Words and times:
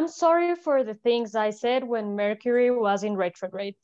I'm 0.00 0.08
sorry 0.08 0.54
for 0.56 0.82
the 0.82 0.94
things 0.94 1.34
I 1.34 1.50
said 1.50 1.84
when 1.84 2.16
Mercury 2.16 2.70
was 2.70 3.04
in 3.04 3.18
retrograde. 3.18 3.76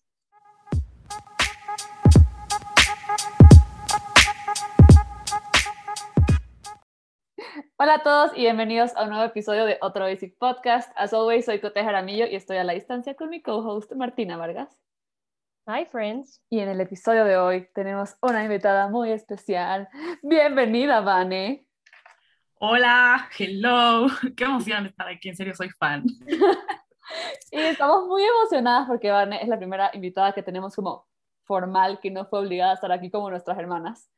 Hola 7.78 7.96
a 7.96 8.02
todos 8.02 8.32
y 8.34 8.44
bienvenidos 8.44 8.96
a 8.96 9.02
un 9.02 9.10
nuevo 9.10 9.24
episodio 9.24 9.66
de 9.66 9.76
Otro 9.82 10.04
Basic 10.04 10.38
Podcast. 10.38 10.90
As 10.96 11.12
always, 11.12 11.44
soy 11.44 11.58
Cote 11.60 11.84
Jaramillo 11.84 12.24
y 12.24 12.34
estoy 12.34 12.56
a 12.56 12.64
la 12.64 12.72
distancia 12.72 13.14
con 13.14 13.28
mi 13.28 13.42
co-host 13.42 13.92
Martina 13.92 14.38
Vargas. 14.38 14.74
Hi, 15.66 15.84
friends. 15.84 16.40
Y 16.48 16.60
en 16.60 16.70
el 16.70 16.80
episodio 16.80 17.26
de 17.26 17.36
hoy 17.36 17.68
tenemos 17.74 18.16
una 18.22 18.42
invitada 18.42 18.88
muy 18.88 19.10
especial. 19.10 19.90
Bienvenida, 20.22 21.02
Vane. 21.02 21.65
Hola, 22.58 23.28
hello. 23.38 24.06
Qué 24.36 24.44
emoción 24.44 24.86
estar 24.86 25.06
aquí, 25.08 25.28
en 25.28 25.36
serio 25.36 25.54
soy 25.54 25.68
fan. 25.70 26.04
y 27.50 27.58
estamos 27.58 28.06
muy 28.06 28.24
emocionadas 28.24 28.88
porque 28.88 29.10
Vane 29.10 29.42
es 29.42 29.48
la 29.48 29.58
primera 29.58 29.90
invitada 29.92 30.32
que 30.32 30.42
tenemos 30.42 30.74
como 30.74 31.06
formal, 31.44 32.00
que 32.00 32.10
no 32.10 32.24
fue 32.24 32.40
obligada 32.40 32.70
a 32.70 32.74
estar 32.74 32.90
aquí 32.90 33.10
como 33.10 33.28
nuestras 33.28 33.58
hermanas. 33.58 34.10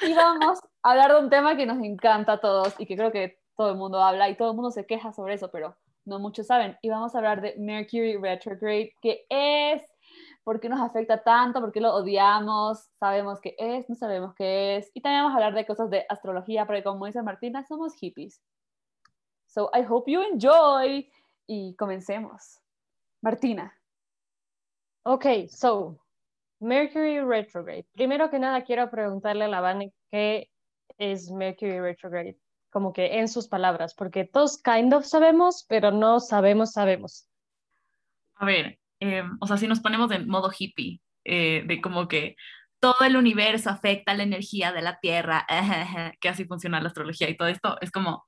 Y 0.00 0.14
vamos 0.14 0.60
a 0.84 0.90
hablar 0.90 1.12
de 1.12 1.18
un 1.18 1.28
tema 1.28 1.56
que 1.56 1.66
nos 1.66 1.82
encanta 1.82 2.34
a 2.34 2.40
todos 2.40 2.72
y 2.78 2.86
que 2.86 2.96
creo 2.96 3.10
que 3.10 3.40
todo 3.56 3.72
el 3.72 3.76
mundo 3.76 4.00
habla 4.00 4.28
y 4.28 4.36
todo 4.36 4.50
el 4.50 4.54
mundo 4.54 4.70
se 4.70 4.86
queja 4.86 5.12
sobre 5.12 5.34
eso, 5.34 5.50
pero 5.50 5.76
no 6.04 6.20
muchos 6.20 6.46
saben. 6.46 6.78
Y 6.82 6.88
vamos 6.88 7.14
a 7.14 7.18
hablar 7.18 7.40
de 7.40 7.56
Mercury 7.58 8.16
Retrograde, 8.16 8.94
que 9.02 9.26
es, 9.28 9.82
por 10.44 10.60
qué 10.60 10.68
nos 10.68 10.80
afecta 10.80 11.22
tanto, 11.22 11.60
por 11.60 11.72
qué 11.72 11.80
lo 11.80 11.94
odiamos, 11.94 12.88
sabemos 12.98 13.40
qué 13.40 13.54
es, 13.58 13.88
no 13.88 13.94
sabemos 13.94 14.34
qué 14.34 14.76
es. 14.76 14.90
Y 14.94 15.00
también 15.00 15.22
vamos 15.22 15.34
a 15.34 15.36
hablar 15.36 15.54
de 15.54 15.66
cosas 15.66 15.90
de 15.90 16.04
astrología, 16.08 16.66
porque 16.66 16.82
como 16.82 17.06
dice 17.06 17.22
Martina, 17.22 17.64
somos 17.64 17.94
hippies. 17.94 18.42
So 19.46 19.70
I 19.74 19.84
hope 19.88 20.10
you 20.10 20.22
enjoy. 20.22 21.10
Y 21.46 21.74
comencemos. 21.76 22.60
Martina. 23.20 23.72
Ok, 25.04 25.26
so 25.48 25.98
Mercury 26.60 27.20
retrograde. 27.20 27.86
Primero 27.92 28.30
que 28.30 28.38
nada, 28.38 28.62
quiero 28.62 28.88
preguntarle 28.90 29.44
a 29.44 29.48
la 29.48 29.60
Vane 29.60 29.92
qué 30.10 30.48
es 30.96 31.30
Mercury 31.30 31.80
retrograde, 31.80 32.38
como 32.70 32.92
que 32.92 33.18
en 33.18 33.28
sus 33.28 33.48
palabras, 33.48 33.94
porque 33.94 34.24
todos 34.24 34.62
kind 34.62 34.94
of 34.94 35.04
sabemos, 35.04 35.64
pero 35.68 35.90
no 35.90 36.20
sabemos, 36.20 36.72
sabemos. 36.72 37.28
A 38.36 38.46
ver, 38.46 38.78
em, 39.02 39.36
o 39.40 39.46
sea, 39.46 39.56
si 39.56 39.66
nos 39.66 39.80
ponemos 39.80 40.10
en 40.12 40.28
modo 40.28 40.50
hippie, 40.56 41.00
eh, 41.24 41.64
de 41.66 41.80
como 41.80 42.08
que 42.08 42.36
todo 42.80 43.04
el 43.06 43.16
universo 43.16 43.70
afecta 43.70 44.14
la 44.14 44.24
energía 44.24 44.72
de 44.72 44.82
la 44.82 44.98
Tierra, 45.00 45.46
que 46.20 46.28
así 46.28 46.44
funciona 46.46 46.80
la 46.80 46.88
astrología 46.88 47.28
y 47.30 47.36
todo 47.36 47.48
esto, 47.48 47.78
es 47.80 47.90
como 47.90 48.24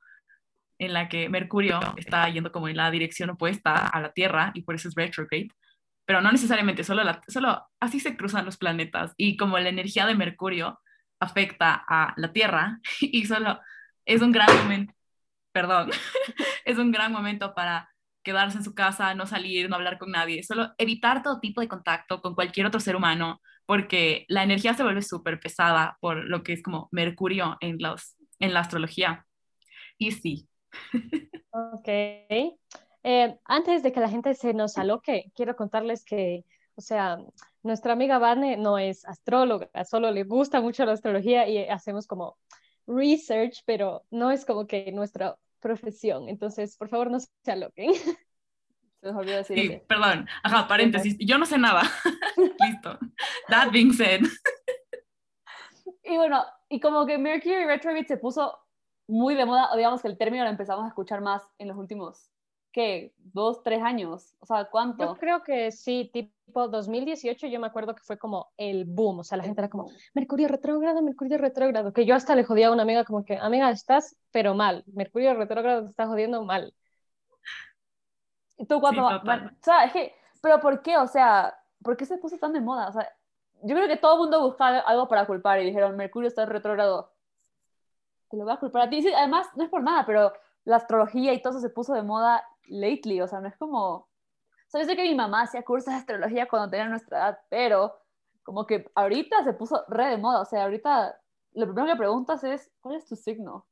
en 0.79 0.93
la 0.93 1.09
que 1.09 1.29
Mercurio 1.29 1.81
está 1.97 2.29
yendo 2.29 2.53
como 2.53 2.69
en 2.69 2.77
la 2.77 2.91
dirección 2.91 3.31
opuesta 3.31 3.75
a 3.89 4.01
la 4.01 4.13
Tierra 4.13 4.53
y 4.55 4.63
por 4.63 4.75
eso 4.75 4.89
es 4.89 4.95
retrograde 4.97 5.49
pero 6.07 6.21
no 6.21 6.31
necesariamente, 6.33 6.85
solo, 6.85 7.03
la, 7.03 7.21
solo 7.29 7.67
así 7.81 8.01
se 8.01 8.17
cruzan 8.17 8.45
los 8.45 8.57
planetas 8.57 9.15
y 9.17 9.37
como 9.37 9.59
la 9.59 9.71
energía 9.71 10.07
de 10.07 10.15
Mercurio 10.15 10.81
afecta 11.21 11.83
a 11.89 12.15
la 12.17 12.33
Tierra 12.33 12.81
y 13.01 13.25
solo 13.27 13.61
es 14.05 14.21
un 14.23 14.33
gran 14.33 14.55
momento, 14.57 14.95
perdón, 15.53 15.91
es 16.65 16.79
un 16.79 16.93
gran 16.93 17.13
momento 17.13 17.55
para 17.55 17.91
quedarse 18.25 18.59
en 18.59 18.65
su 18.65 18.75
casa, 18.75 19.15
no 19.15 19.27
salir, 19.27 19.69
no 19.69 19.77
hablar 19.77 19.99
con 19.99 20.11
nadie, 20.11 20.43
solo 20.43 20.73
evitar 20.79 21.23
todo 21.23 21.39
tipo 21.39 21.61
de 21.61 21.69
contacto 21.69 22.21
con 22.21 22.35
cualquier 22.35 22.67
otro 22.67 22.81
ser 22.81 22.97
humano, 22.97 23.41
porque 23.67 24.25
la 24.29 24.43
energía 24.43 24.75
se 24.75 24.83
vuelve 24.83 25.03
súper 25.03 25.39
pesada 25.39 25.97
por 26.01 26.25
lo 26.25 26.43
que 26.43 26.55
es 26.55 26.63
como 26.63 26.89
Mercurio 26.91 27.57
en, 27.61 27.77
los, 27.79 28.17
en 28.41 28.53
la 28.55 28.61
astrología. 28.61 29.27
Y 29.99 30.11
sí. 30.13 30.49
Ok. 31.57 31.87
Eh, 31.87 33.39
antes 33.45 33.85
de 33.85 33.93
que 33.93 34.01
la 34.01 34.09
gente 34.09 34.35
se 34.35 34.55
nos 34.55 34.77
aloque, 34.77 35.31
quiero 35.37 35.55
contarles 35.55 36.05
que, 36.05 36.45
o 36.75 36.81
sea, 36.81 37.19
nuestra 37.63 37.93
amiga 37.93 38.19
Vane 38.19 38.57
no 38.57 38.79
es 38.79 39.05
astróloga, 39.05 39.69
solo 39.85 40.11
le 40.11 40.25
gusta 40.25 40.61
mucho 40.61 40.85
la 40.85 40.93
astrología 40.93 41.47
y 41.47 41.59
hacemos 41.69 42.09
como 42.09 42.39
research, 42.87 43.63
pero 43.67 44.05
no 44.11 44.31
es 44.31 44.45
como 44.45 44.67
que 44.67 44.91
nuestra 44.91 45.37
profesión. 45.65 46.29
Entonces, 46.29 46.77
por 46.77 46.91
favor, 46.91 47.11
no 47.11 47.19
se 47.19 47.51
aloquen. 47.51 47.93
Se 49.01 49.11
nos 49.11 49.17
olvidó 49.17 49.37
decir 49.37 49.59
sí, 49.59 49.83
perdón. 49.87 50.27
Ajá, 50.43 50.67
paréntesis. 50.67 51.17
Yo 51.19 51.37
no 51.37 51.45
sé 51.45 51.59
nada. 51.59 51.83
Listo. 52.61 52.99
That 53.49 53.71
being 53.71 53.93
said. 53.93 54.23
y 56.05 56.17
bueno, 56.17 56.43
y 56.71 56.81
como 56.81 57.05
que 57.05 57.19
Mercury 57.19 57.67
Retrograde 57.67 58.07
se 58.07 58.17
puso 58.17 58.59
muy 59.07 59.35
de 59.35 59.45
moda, 59.45 59.69
digamos 59.77 60.01
que 60.01 60.09
el 60.09 60.17
término 60.17 60.45
lo 60.45 60.51
empezamos 60.51 60.87
a 60.87 60.89
escuchar 60.89 61.21
más 61.21 61.43
en 61.59 61.69
los 61.69 61.77
últimos 61.77 62.31
¿qué? 62.75 63.15
¿Dos, 63.19 63.63
tres 63.63 63.83
años? 63.83 64.35
O 64.41 64.47
sea, 64.47 64.65
¿cuánto? 64.65 65.05
Yo 65.05 65.15
creo 65.15 65.43
que 65.45 65.71
sí, 65.71 66.11
tipo 66.13 66.67
2018 66.69 67.47
yo 67.47 67.61
me 67.61 67.69
acuerdo 67.69 67.95
que 67.95 68.03
fue 68.03 68.19
como 68.19 68.49
el 68.57 68.85
boom, 68.85 69.21
o 69.21 69.25
sea, 69.25 69.39
la 69.39 69.45
gente 69.45 69.61
era 69.61 69.71
como, 69.71 69.91
Mercurio 70.13 70.49
retrógrado, 70.49 71.01
Mercurio 71.01 71.39
retrógrado, 71.39 71.93
que 71.93 72.05
yo 72.05 72.17
hasta 72.17 72.35
le 72.35 72.43
jodía 72.43 72.69
a 72.69 72.73
una 72.73 72.83
amiga 72.83 73.05
como 73.05 73.25
que, 73.25 73.39
amiga, 73.39 73.71
estás 73.71 74.17
pero 74.33 74.55
mal, 74.55 74.83
Mercurio 74.93 75.35
retrógrado 75.35 75.85
te 75.85 75.91
está 75.91 76.07
jodiendo 76.07 76.45
mal. 76.45 76.75
¿Y 78.59 78.67
tú 78.67 78.81
cuando... 78.81 79.07
o 79.07 79.21
sea, 79.63 79.85
es 79.85 79.93
que, 79.93 80.13
pero 80.43 80.61
¿por 80.61 80.83
qué? 80.83 80.99
O 80.99 81.07
sea, 81.07 81.57
¿por 81.81 81.97
qué 81.97 82.07
se 82.07 82.19
puso 82.19 82.39
tan 82.39 82.53
de 82.53 82.61
moda? 82.61 82.89
O 82.89 82.93
sea, 82.93 83.09
yo 83.63 83.77
creo 83.77 83.87
que 83.87 83.97
todo 83.97 84.15
el 84.15 84.19
mundo 84.19 84.43
buscaba 84.43 84.81
algo 84.81 85.07
para 85.07 85.27
culpar 85.27 85.61
y 85.61 85.67
dijeron, 85.67 85.97
Mercurio 85.97 86.29
está 86.29 86.45
retrógrado. 86.45 87.13
Te 88.31 88.37
lo 88.37 88.45
voy 88.45 88.53
a 88.53 88.59
culpar 88.59 88.83
a 88.83 88.91
ti. 88.91 89.01
Sí, 89.01 89.13
además, 89.13 89.47
no 89.55 89.63
es 89.63 89.71
por 89.71 89.83
nada, 89.83 90.05
pero 90.05 90.33
la 90.65 90.77
astrología 90.77 91.33
y 91.33 91.41
todo 91.41 91.53
eso 91.53 91.61
se 91.61 91.71
puso 91.71 91.95
de 91.95 92.03
moda 92.03 92.45
lately, 92.67 93.21
o 93.21 93.29
sea, 93.29 93.41
no 93.41 93.49
es 93.49 93.57
como... 93.57 94.09
O 94.73 94.79
yo 94.79 94.85
sé 94.85 94.97
que 94.97 95.03
mi 95.03 95.15
mamá 95.15 95.43
hacía 95.43 95.63
cursos 95.63 95.93
de 95.93 96.01
astrología 96.01 96.49
cuando 96.49 96.69
tenía 96.69 96.89
nuestra 96.89 97.19
edad, 97.19 97.39
pero 97.49 97.95
como 98.43 98.67
que 98.67 98.91
ahorita 98.95 99.45
se 99.45 99.53
puso 99.53 99.85
re 99.89 100.07
de 100.09 100.19
moda, 100.19 100.41
o 100.41 100.45
sea, 100.45 100.65
ahorita 100.65 101.17
lo 101.55 101.67
primero 101.67 101.87
que 101.87 101.99
preguntas 101.99 102.43
es, 102.45 102.71
¿cuál 102.81 102.97
es 102.97 103.07
tu 103.07 103.17
signo? 103.17 103.67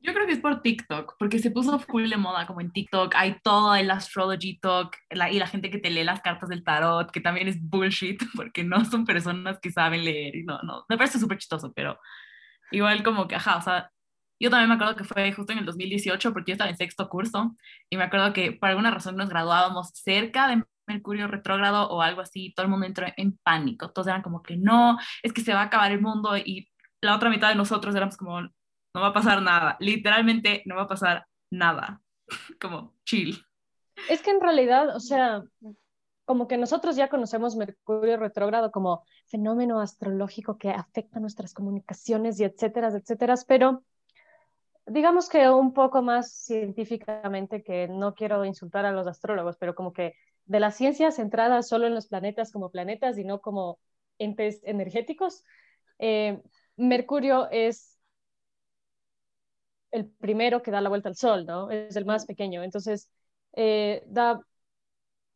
Yo 0.00 0.12
creo 0.12 0.26
que 0.26 0.32
es 0.32 0.38
por 0.38 0.60
TikTok, 0.60 1.16
porque 1.18 1.38
se 1.38 1.50
puso 1.50 1.78
full 1.78 2.10
de 2.10 2.18
moda 2.18 2.46
como 2.46 2.60
en 2.60 2.70
TikTok. 2.70 3.14
Hay 3.16 3.38
todo 3.42 3.74
el 3.74 3.90
astrology 3.90 4.58
talk 4.58 4.94
y 5.08 5.38
la 5.38 5.46
gente 5.46 5.70
que 5.70 5.78
te 5.78 5.88
lee 5.88 6.04
las 6.04 6.20
cartas 6.20 6.50
del 6.50 6.62
tarot, 6.62 7.10
que 7.10 7.22
también 7.22 7.48
es 7.48 7.56
bullshit, 7.58 8.20
porque 8.36 8.64
no 8.64 8.84
son 8.84 9.06
personas 9.06 9.58
que 9.60 9.70
saben 9.70 10.04
leer. 10.04 10.36
Y 10.36 10.44
no, 10.44 10.60
no, 10.62 10.84
me 10.90 10.98
parece 10.98 11.18
súper 11.18 11.38
chistoso, 11.38 11.72
pero 11.72 11.98
igual 12.70 13.02
como 13.02 13.26
que, 13.26 13.36
ajá, 13.36 13.56
o 13.56 13.62
sea, 13.62 13.90
yo 14.44 14.50
también 14.50 14.68
me 14.68 14.74
acuerdo 14.74 14.94
que 14.94 15.04
fue 15.04 15.32
justo 15.32 15.54
en 15.54 15.60
el 15.60 15.64
2018 15.64 16.34
porque 16.34 16.50
yo 16.50 16.52
estaba 16.52 16.68
en 16.68 16.76
sexto 16.76 17.08
curso 17.08 17.56
y 17.88 17.96
me 17.96 18.04
acuerdo 18.04 18.34
que 18.34 18.52
por 18.52 18.68
alguna 18.68 18.90
razón 18.90 19.16
nos 19.16 19.30
graduábamos 19.30 19.88
cerca 19.94 20.48
de 20.48 20.62
Mercurio 20.86 21.28
retrógrado 21.28 21.88
o 21.88 22.02
algo 22.02 22.20
así, 22.20 22.52
todo 22.54 22.64
el 22.64 22.70
mundo 22.70 22.84
entró 22.84 23.06
en 23.16 23.38
pánico, 23.38 23.90
todos 23.90 24.06
eran 24.06 24.20
como 24.20 24.42
que 24.42 24.58
no, 24.58 24.98
es 25.22 25.32
que 25.32 25.40
se 25.40 25.54
va 25.54 25.60
a 25.62 25.64
acabar 25.64 25.92
el 25.92 26.02
mundo 26.02 26.36
y 26.36 26.68
la 27.00 27.16
otra 27.16 27.30
mitad 27.30 27.48
de 27.48 27.54
nosotros 27.54 27.94
éramos 27.94 28.18
como, 28.18 28.42
no 28.42 29.00
va 29.00 29.06
a 29.06 29.12
pasar 29.14 29.40
nada, 29.40 29.78
literalmente 29.80 30.62
no 30.66 30.76
va 30.76 30.82
a 30.82 30.88
pasar 30.88 31.26
nada, 31.50 32.02
como 32.60 32.94
chill. 33.06 33.42
Es 34.10 34.20
que 34.20 34.30
en 34.30 34.42
realidad, 34.42 34.94
o 34.94 35.00
sea, 35.00 35.42
como 36.26 36.48
que 36.48 36.58
nosotros 36.58 36.96
ya 36.96 37.08
conocemos 37.08 37.56
Mercurio 37.56 38.18
retrógrado 38.18 38.70
como 38.70 39.04
fenómeno 39.26 39.80
astrológico 39.80 40.58
que 40.58 40.68
afecta 40.68 41.18
nuestras 41.18 41.54
comunicaciones 41.54 42.38
y 42.40 42.44
etcétera, 42.44 42.88
etcétera, 42.88 43.36
pero 43.48 43.82
digamos 44.86 45.28
que 45.28 45.48
un 45.50 45.72
poco 45.72 46.02
más 46.02 46.32
científicamente, 46.32 47.62
que 47.62 47.88
no 47.88 48.14
quiero 48.14 48.44
insultar 48.44 48.86
a 48.86 48.92
los 48.92 49.06
astrólogos, 49.06 49.56
pero 49.58 49.74
como 49.74 49.92
que 49.92 50.14
de 50.46 50.60
la 50.60 50.70
ciencia 50.70 51.10
centrada 51.10 51.62
solo 51.62 51.86
en 51.86 51.94
los 51.94 52.06
planetas 52.08 52.52
como 52.52 52.70
planetas 52.70 53.18
y 53.18 53.24
no 53.24 53.40
como 53.40 53.78
entes 54.18 54.60
energéticos, 54.64 55.42
eh, 55.98 56.42
Mercurio 56.76 57.48
es 57.50 57.98
el 59.90 60.06
primero 60.10 60.62
que 60.62 60.70
da 60.70 60.80
la 60.80 60.88
vuelta 60.88 61.08
al 61.08 61.16
Sol, 61.16 61.46
¿no? 61.46 61.70
Es 61.70 61.96
el 61.96 62.04
más 62.04 62.26
pequeño, 62.26 62.62
entonces 62.62 63.10
eh, 63.52 64.02
da, 64.06 64.40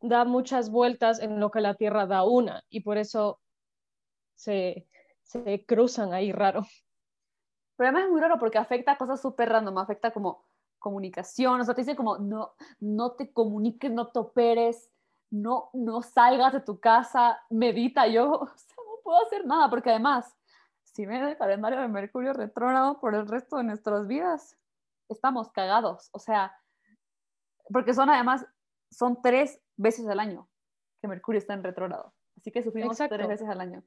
da 0.01 0.25
muchas 0.25 0.71
vueltas 0.71 1.21
en 1.21 1.41
lo 1.41 1.51
que 1.51 1.61
la 1.61 1.75
Tierra 1.75 2.07
da 2.07 2.25
una 2.25 2.65
y 2.71 2.81
por 2.81 2.99
eso 2.99 3.41
se, 4.37 4.89
se 5.25 5.65
cruzan 5.67 6.13
ahí 6.15 6.33
raro. 6.33 6.67
Pero 7.79 7.91
además 7.91 8.07
es 8.07 8.11
muy 8.11 8.21
raro 8.21 8.41
porque 8.41 8.59
afecta 8.59 8.99
cosas 8.99 9.23
súper 9.23 9.51
random, 9.51 9.79
afecta 9.79 10.11
como 10.11 10.45
comunicación, 10.81 11.61
o 11.61 11.65
sea, 11.65 11.75
te 11.75 11.83
dice 11.83 11.95
como 11.95 12.19
no, 12.19 12.55
no 12.81 13.13
te 13.13 13.33
comuniques, 13.33 13.93
no 13.93 14.09
te 14.09 14.19
operes, 14.19 14.91
no, 15.31 15.71
no 15.73 16.03
salgas 16.03 16.53
de 16.53 16.61
tu 16.61 16.81
casa, 16.81 17.41
medita. 17.51 18.09
Yo, 18.09 18.33
o 18.41 18.47
sea, 18.49 18.77
no 18.77 19.03
puedo 19.05 19.25
hacer 19.25 19.47
nada 19.47 19.71
porque 19.71 19.91
además, 19.91 20.37
si 20.83 21.07
ven 21.07 21.23
el 21.23 21.37
calendario 21.37 21.81
de 21.81 21.87
Mercurio 21.87 22.33
retrógrado 22.33 22.99
por 22.99 23.15
el 23.15 23.29
resto 23.29 23.59
de 23.59 23.63
nuestras 23.63 24.09
vidas, 24.09 24.59
estamos 25.09 25.53
cagados. 25.53 26.09
O 26.11 26.19
sea, 26.19 26.53
porque 27.73 27.95
son 27.95 28.11
además, 28.11 28.45
son 28.91 29.23
tres 29.23 29.61
veces 29.77 30.09
al 30.09 30.19
año 30.19 30.49
que 31.01 31.07
Mercurio 31.07 31.39
está 31.39 31.55
en 31.55 31.63
retrógrado. 31.63 32.13
Así 32.37 32.51
que 32.51 32.65
sufrimos 32.65 32.97
tres 32.97 33.29
veces 33.29 33.49
al 33.49 33.61
año. 33.61 33.85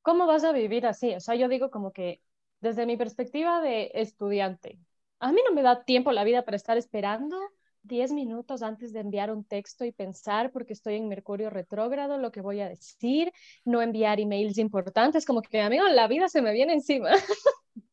¿Cómo 0.00 0.26
vas 0.26 0.44
a 0.44 0.52
vivir 0.52 0.86
así? 0.86 1.14
O 1.14 1.20
sea, 1.20 1.34
yo 1.34 1.48
digo 1.48 1.70
como 1.70 1.92
que 1.92 2.22
desde 2.62 2.86
mi 2.86 2.96
perspectiva 2.96 3.60
de 3.60 3.90
estudiante, 3.94 4.78
a 5.20 5.32
mí 5.32 5.40
no 5.46 5.54
me 5.54 5.62
da 5.62 5.84
tiempo 5.84 6.12
la 6.12 6.24
vida 6.24 6.44
para 6.44 6.56
estar 6.56 6.78
esperando 6.78 7.38
10 7.82 8.12
minutos 8.12 8.62
antes 8.62 8.92
de 8.92 9.00
enviar 9.00 9.30
un 9.32 9.44
texto 9.44 9.84
y 9.84 9.92
pensar, 9.92 10.52
porque 10.52 10.72
estoy 10.72 10.94
en 10.94 11.08
Mercurio 11.08 11.50
retrógrado, 11.50 12.18
lo 12.18 12.30
que 12.30 12.40
voy 12.40 12.60
a 12.60 12.68
decir, 12.68 13.32
no 13.64 13.82
enviar 13.82 14.20
emails 14.20 14.58
importantes, 14.58 15.26
como 15.26 15.42
que, 15.42 15.60
amigo, 15.60 15.86
la 15.88 16.06
vida 16.06 16.28
se 16.28 16.42
me 16.42 16.52
viene 16.52 16.74
encima. 16.74 17.10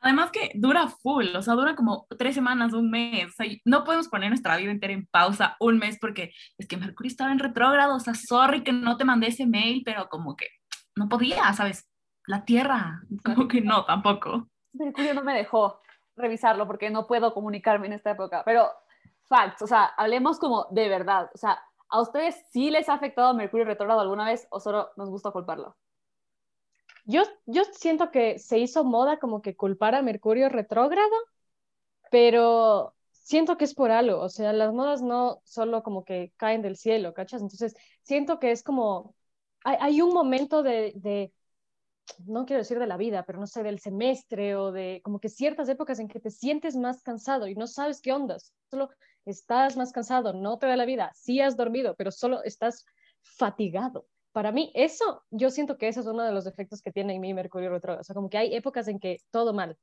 Además 0.00 0.30
que 0.30 0.52
dura 0.54 0.86
full, 0.88 1.34
o 1.34 1.42
sea, 1.42 1.54
dura 1.54 1.74
como 1.74 2.06
tres 2.16 2.36
semanas, 2.36 2.72
un 2.72 2.90
mes. 2.90 3.26
O 3.26 3.32
sea, 3.32 3.46
no 3.64 3.82
podemos 3.82 4.06
poner 4.06 4.28
nuestra 4.28 4.56
vida 4.56 4.70
entera 4.70 4.92
en 4.92 5.06
pausa 5.06 5.56
un 5.58 5.78
mes 5.78 5.98
porque 6.00 6.32
es 6.58 6.68
que 6.68 6.76
Mercurio 6.76 7.10
estaba 7.10 7.32
en 7.32 7.40
retrógrado. 7.40 7.96
O 7.96 8.00
sea, 8.00 8.14
sorry 8.14 8.62
que 8.62 8.72
no 8.72 8.96
te 8.96 9.04
mandé 9.04 9.28
ese 9.28 9.46
mail, 9.46 9.82
pero 9.84 10.08
como 10.08 10.36
que 10.36 10.46
no 10.94 11.08
podía, 11.08 11.52
¿sabes? 11.54 11.88
La 12.26 12.44
Tierra, 12.44 13.02
como 13.24 13.48
que 13.48 13.60
no, 13.60 13.84
tampoco. 13.84 14.48
Mercurio 14.72 15.14
no 15.14 15.22
me 15.22 15.34
dejó 15.34 15.80
revisarlo 16.16 16.66
porque 16.66 16.90
no 16.90 17.06
puedo 17.06 17.32
comunicarme 17.34 17.86
en 17.86 17.94
esta 17.94 18.10
época. 18.10 18.42
Pero 18.44 18.70
facts, 19.24 19.62
o 19.62 19.66
sea, 19.66 19.84
hablemos 19.84 20.38
como 20.38 20.66
de 20.70 20.88
verdad. 20.88 21.30
O 21.34 21.38
sea, 21.38 21.62
¿a 21.88 22.00
ustedes 22.00 22.36
sí 22.50 22.70
les 22.70 22.88
ha 22.88 22.94
afectado 22.94 23.34
Mercurio 23.34 23.64
retrógrado 23.64 24.00
alguna 24.00 24.26
vez 24.26 24.46
o 24.50 24.60
solo 24.60 24.90
nos 24.96 25.10
gusta 25.10 25.30
culparlo? 25.30 25.76
Yo, 27.04 27.22
yo 27.46 27.62
siento 27.72 28.10
que 28.10 28.38
se 28.38 28.58
hizo 28.58 28.82
moda 28.84 29.18
como 29.18 29.40
que 29.40 29.54
culpar 29.56 29.94
a 29.94 30.02
Mercurio 30.02 30.48
retrógrado, 30.48 31.14
pero 32.10 32.94
siento 33.12 33.56
que 33.56 33.64
es 33.64 33.74
por 33.74 33.90
algo. 33.90 34.20
O 34.20 34.28
sea, 34.28 34.52
las 34.52 34.72
modas 34.72 35.02
no 35.02 35.40
solo 35.44 35.82
como 35.82 36.04
que 36.04 36.32
caen 36.36 36.62
del 36.62 36.76
cielo, 36.76 37.14
¿cachas? 37.14 37.42
Entonces, 37.42 37.74
siento 38.02 38.40
que 38.40 38.50
es 38.50 38.62
como, 38.62 39.14
hay, 39.64 39.76
hay 39.80 40.02
un 40.02 40.12
momento 40.14 40.62
de, 40.62 40.92
de 40.96 41.32
no 42.26 42.46
quiero 42.46 42.62
decir 42.62 42.78
de 42.78 42.86
la 42.86 42.96
vida, 42.96 43.24
pero 43.24 43.38
no 43.38 43.46
sé, 43.46 43.62
del 43.62 43.78
semestre 43.78 44.56
o 44.56 44.72
de 44.72 45.00
como 45.04 45.20
que 45.20 45.28
ciertas 45.28 45.68
épocas 45.68 45.98
en 45.98 46.08
que 46.08 46.20
te 46.20 46.30
sientes 46.30 46.76
más 46.76 47.02
cansado 47.02 47.46
y 47.46 47.54
no 47.54 47.66
sabes 47.66 48.00
qué 48.00 48.12
onda, 48.12 48.36
solo 48.70 48.90
estás 49.24 49.76
más 49.76 49.92
cansado, 49.92 50.32
no 50.32 50.58
te 50.58 50.66
da 50.66 50.76
la 50.76 50.84
vida, 50.84 51.10
sí 51.14 51.40
has 51.40 51.56
dormido, 51.56 51.94
pero 51.96 52.10
solo 52.10 52.42
estás 52.44 52.84
fatigado. 53.22 54.06
Para 54.32 54.52
mí, 54.52 54.70
eso, 54.74 55.24
yo 55.30 55.50
siento 55.50 55.78
que 55.78 55.88
ese 55.88 56.00
es 56.00 56.06
uno 56.06 56.22
de 56.22 56.32
los 56.32 56.44
defectos 56.44 56.82
que 56.82 56.92
tiene 56.92 57.14
en 57.14 57.22
mi 57.22 57.32
Mercurio 57.32 57.70
retrógrado. 57.70 58.02
O 58.02 58.04
sea, 58.04 58.14
como 58.14 58.28
que 58.28 58.36
hay 58.36 58.54
épocas 58.54 58.86
en 58.86 59.00
que 59.00 59.18
todo 59.30 59.54
mal. 59.54 59.78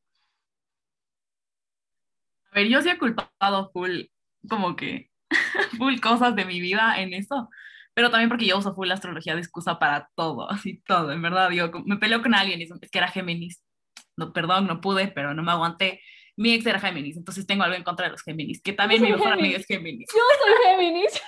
A 2.51 2.55
ver, 2.55 2.67
yo 2.67 2.81
sí 2.83 2.89
he 2.89 2.99
culpado 2.99 3.71
full, 3.71 4.03
como 4.47 4.75
que, 4.75 5.09
full 5.77 5.99
cosas 5.99 6.35
de 6.35 6.45
mi 6.45 6.61
vida 6.61 7.01
en 7.01 7.13
eso 7.15 7.49
pero 7.93 8.09
también 8.09 8.29
porque 8.29 8.45
yo 8.45 8.57
uso 8.57 8.73
full 8.73 8.87
la 8.87 8.95
astrología 8.95 9.35
de 9.35 9.41
excusa 9.41 9.79
para 9.79 10.09
todo, 10.15 10.49
así 10.51 10.81
todo, 10.85 11.11
en 11.11 11.21
verdad, 11.21 11.51
yo 11.51 11.71
me 11.85 11.97
peleo 11.97 12.21
con 12.21 12.33
alguien 12.33 12.61
y 12.61 12.63
es 12.63 12.91
que 12.91 12.97
era 12.97 13.07
Géminis, 13.07 13.63
no, 14.17 14.33
perdón, 14.33 14.67
no 14.67 14.81
pude, 14.81 15.07
pero 15.07 15.33
no 15.33 15.43
me 15.43 15.51
aguanté, 15.51 16.01
mi 16.35 16.53
ex 16.53 16.65
era 16.65 16.79
Géminis, 16.79 17.17
entonces 17.17 17.45
tengo 17.45 17.63
algo 17.63 17.75
en 17.75 17.83
contra 17.83 18.05
de 18.05 18.11
los 18.11 18.23
Géminis, 18.23 18.61
que 18.61 18.73
también 18.73 19.01
mi 19.01 19.11
mejor 19.11 19.33
amiga 19.33 19.57
es 19.57 19.65
Géminis. 19.65 20.07
Yo 20.11 20.21
soy 20.43 20.65
Géminis. 20.65 21.21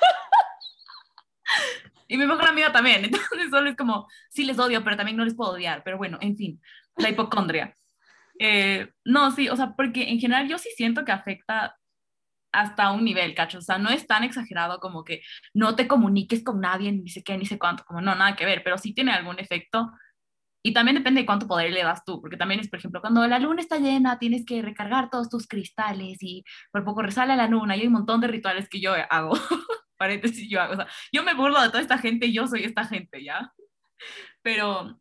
y 2.08 2.18
mi 2.18 2.26
mejor 2.26 2.48
amiga 2.48 2.72
también, 2.72 3.06
entonces 3.06 3.50
solo 3.50 3.70
es 3.70 3.76
como, 3.76 4.08
sí 4.30 4.46
les 4.46 4.58
odio, 4.58 4.84
pero 4.84 4.98
también 4.98 5.18
no 5.18 5.26
les 5.26 5.36
puedo 5.36 5.52
odiar, 5.52 5.84
pero 5.84 5.98
bueno, 5.98 6.18
en 6.22 6.36
fin, 6.36 6.62
la 6.98 7.10
hipocondria. 7.10 7.78
Eh, 8.40 8.90
no, 9.06 9.32
sí, 9.32 9.48
o 9.50 9.56
sea, 9.56 9.76
porque 9.76 10.10
en 10.10 10.20
general 10.20 10.48
yo 10.48 10.58
sí 10.58 10.70
siento 10.76 11.06
que 11.06 11.12
afecta 11.12 11.78
hasta 12.62 12.92
un 12.92 13.04
nivel, 13.04 13.36
cacho. 13.36 13.60
O 13.60 13.62
sea, 13.62 13.78
no 13.78 13.90
es 13.90 14.08
tan 14.08 14.24
exagerado 14.24 14.80
como 14.80 15.04
que 15.04 15.22
no 15.54 15.76
te 15.76 15.88
comuniques 15.88 16.44
con 16.44 16.62
nadie, 16.62 16.92
ni 16.92 17.10
sé 17.10 17.24
qué, 17.24 17.38
ni 17.38 17.46
sé 17.46 17.60
cuánto, 17.60 17.84
como 17.86 18.02
no, 18.02 18.16
nada 18.16 18.36
que 18.36 18.46
ver, 18.46 18.64
pero 18.64 18.78
sí 18.78 18.94
tiene 18.94 19.12
algún 19.12 19.40
efecto. 19.40 19.92
Y 20.64 20.74
también 20.74 20.96
depende 20.96 21.22
de 21.22 21.26
cuánto 21.28 21.48
poder 21.48 21.72
le 21.72 21.84
das 21.84 22.04
tú, 22.04 22.20
porque 22.22 22.38
también 22.38 22.60
es, 22.60 22.70
por 22.70 22.80
ejemplo, 22.80 23.00
cuando 23.00 23.28
la 23.28 23.38
luna 23.40 23.62
está 23.62 23.78
llena, 23.78 24.18
tienes 24.18 24.46
que 24.46 24.62
recargar 24.64 25.10
todos 25.12 25.30
tus 25.30 25.48
cristales 25.48 26.18
y 26.22 26.44
por 26.72 26.84
poco 26.84 27.04
resale 27.04 27.36
la 27.36 27.48
luna. 27.48 27.76
Y 27.76 27.82
hay 27.82 27.88
un 27.88 27.94
montón 27.94 28.20
de 28.22 28.28
rituales 28.28 28.68
que 28.68 28.80
yo 28.82 28.94
hago. 29.10 29.34
Paréntesis, 29.98 30.50
yo 30.50 30.62
hago. 30.62 30.74
O 30.74 30.76
sea, 30.76 30.88
yo 31.12 31.24
me 31.24 31.36
burlo 31.36 31.62
de 31.62 31.68
toda 31.68 31.82
esta 31.82 32.00
gente 32.00 32.32
yo 32.32 32.48
soy 32.48 32.64
esta 32.64 32.86
gente, 32.86 33.24
¿ya? 33.24 33.52
Pero, 34.42 35.00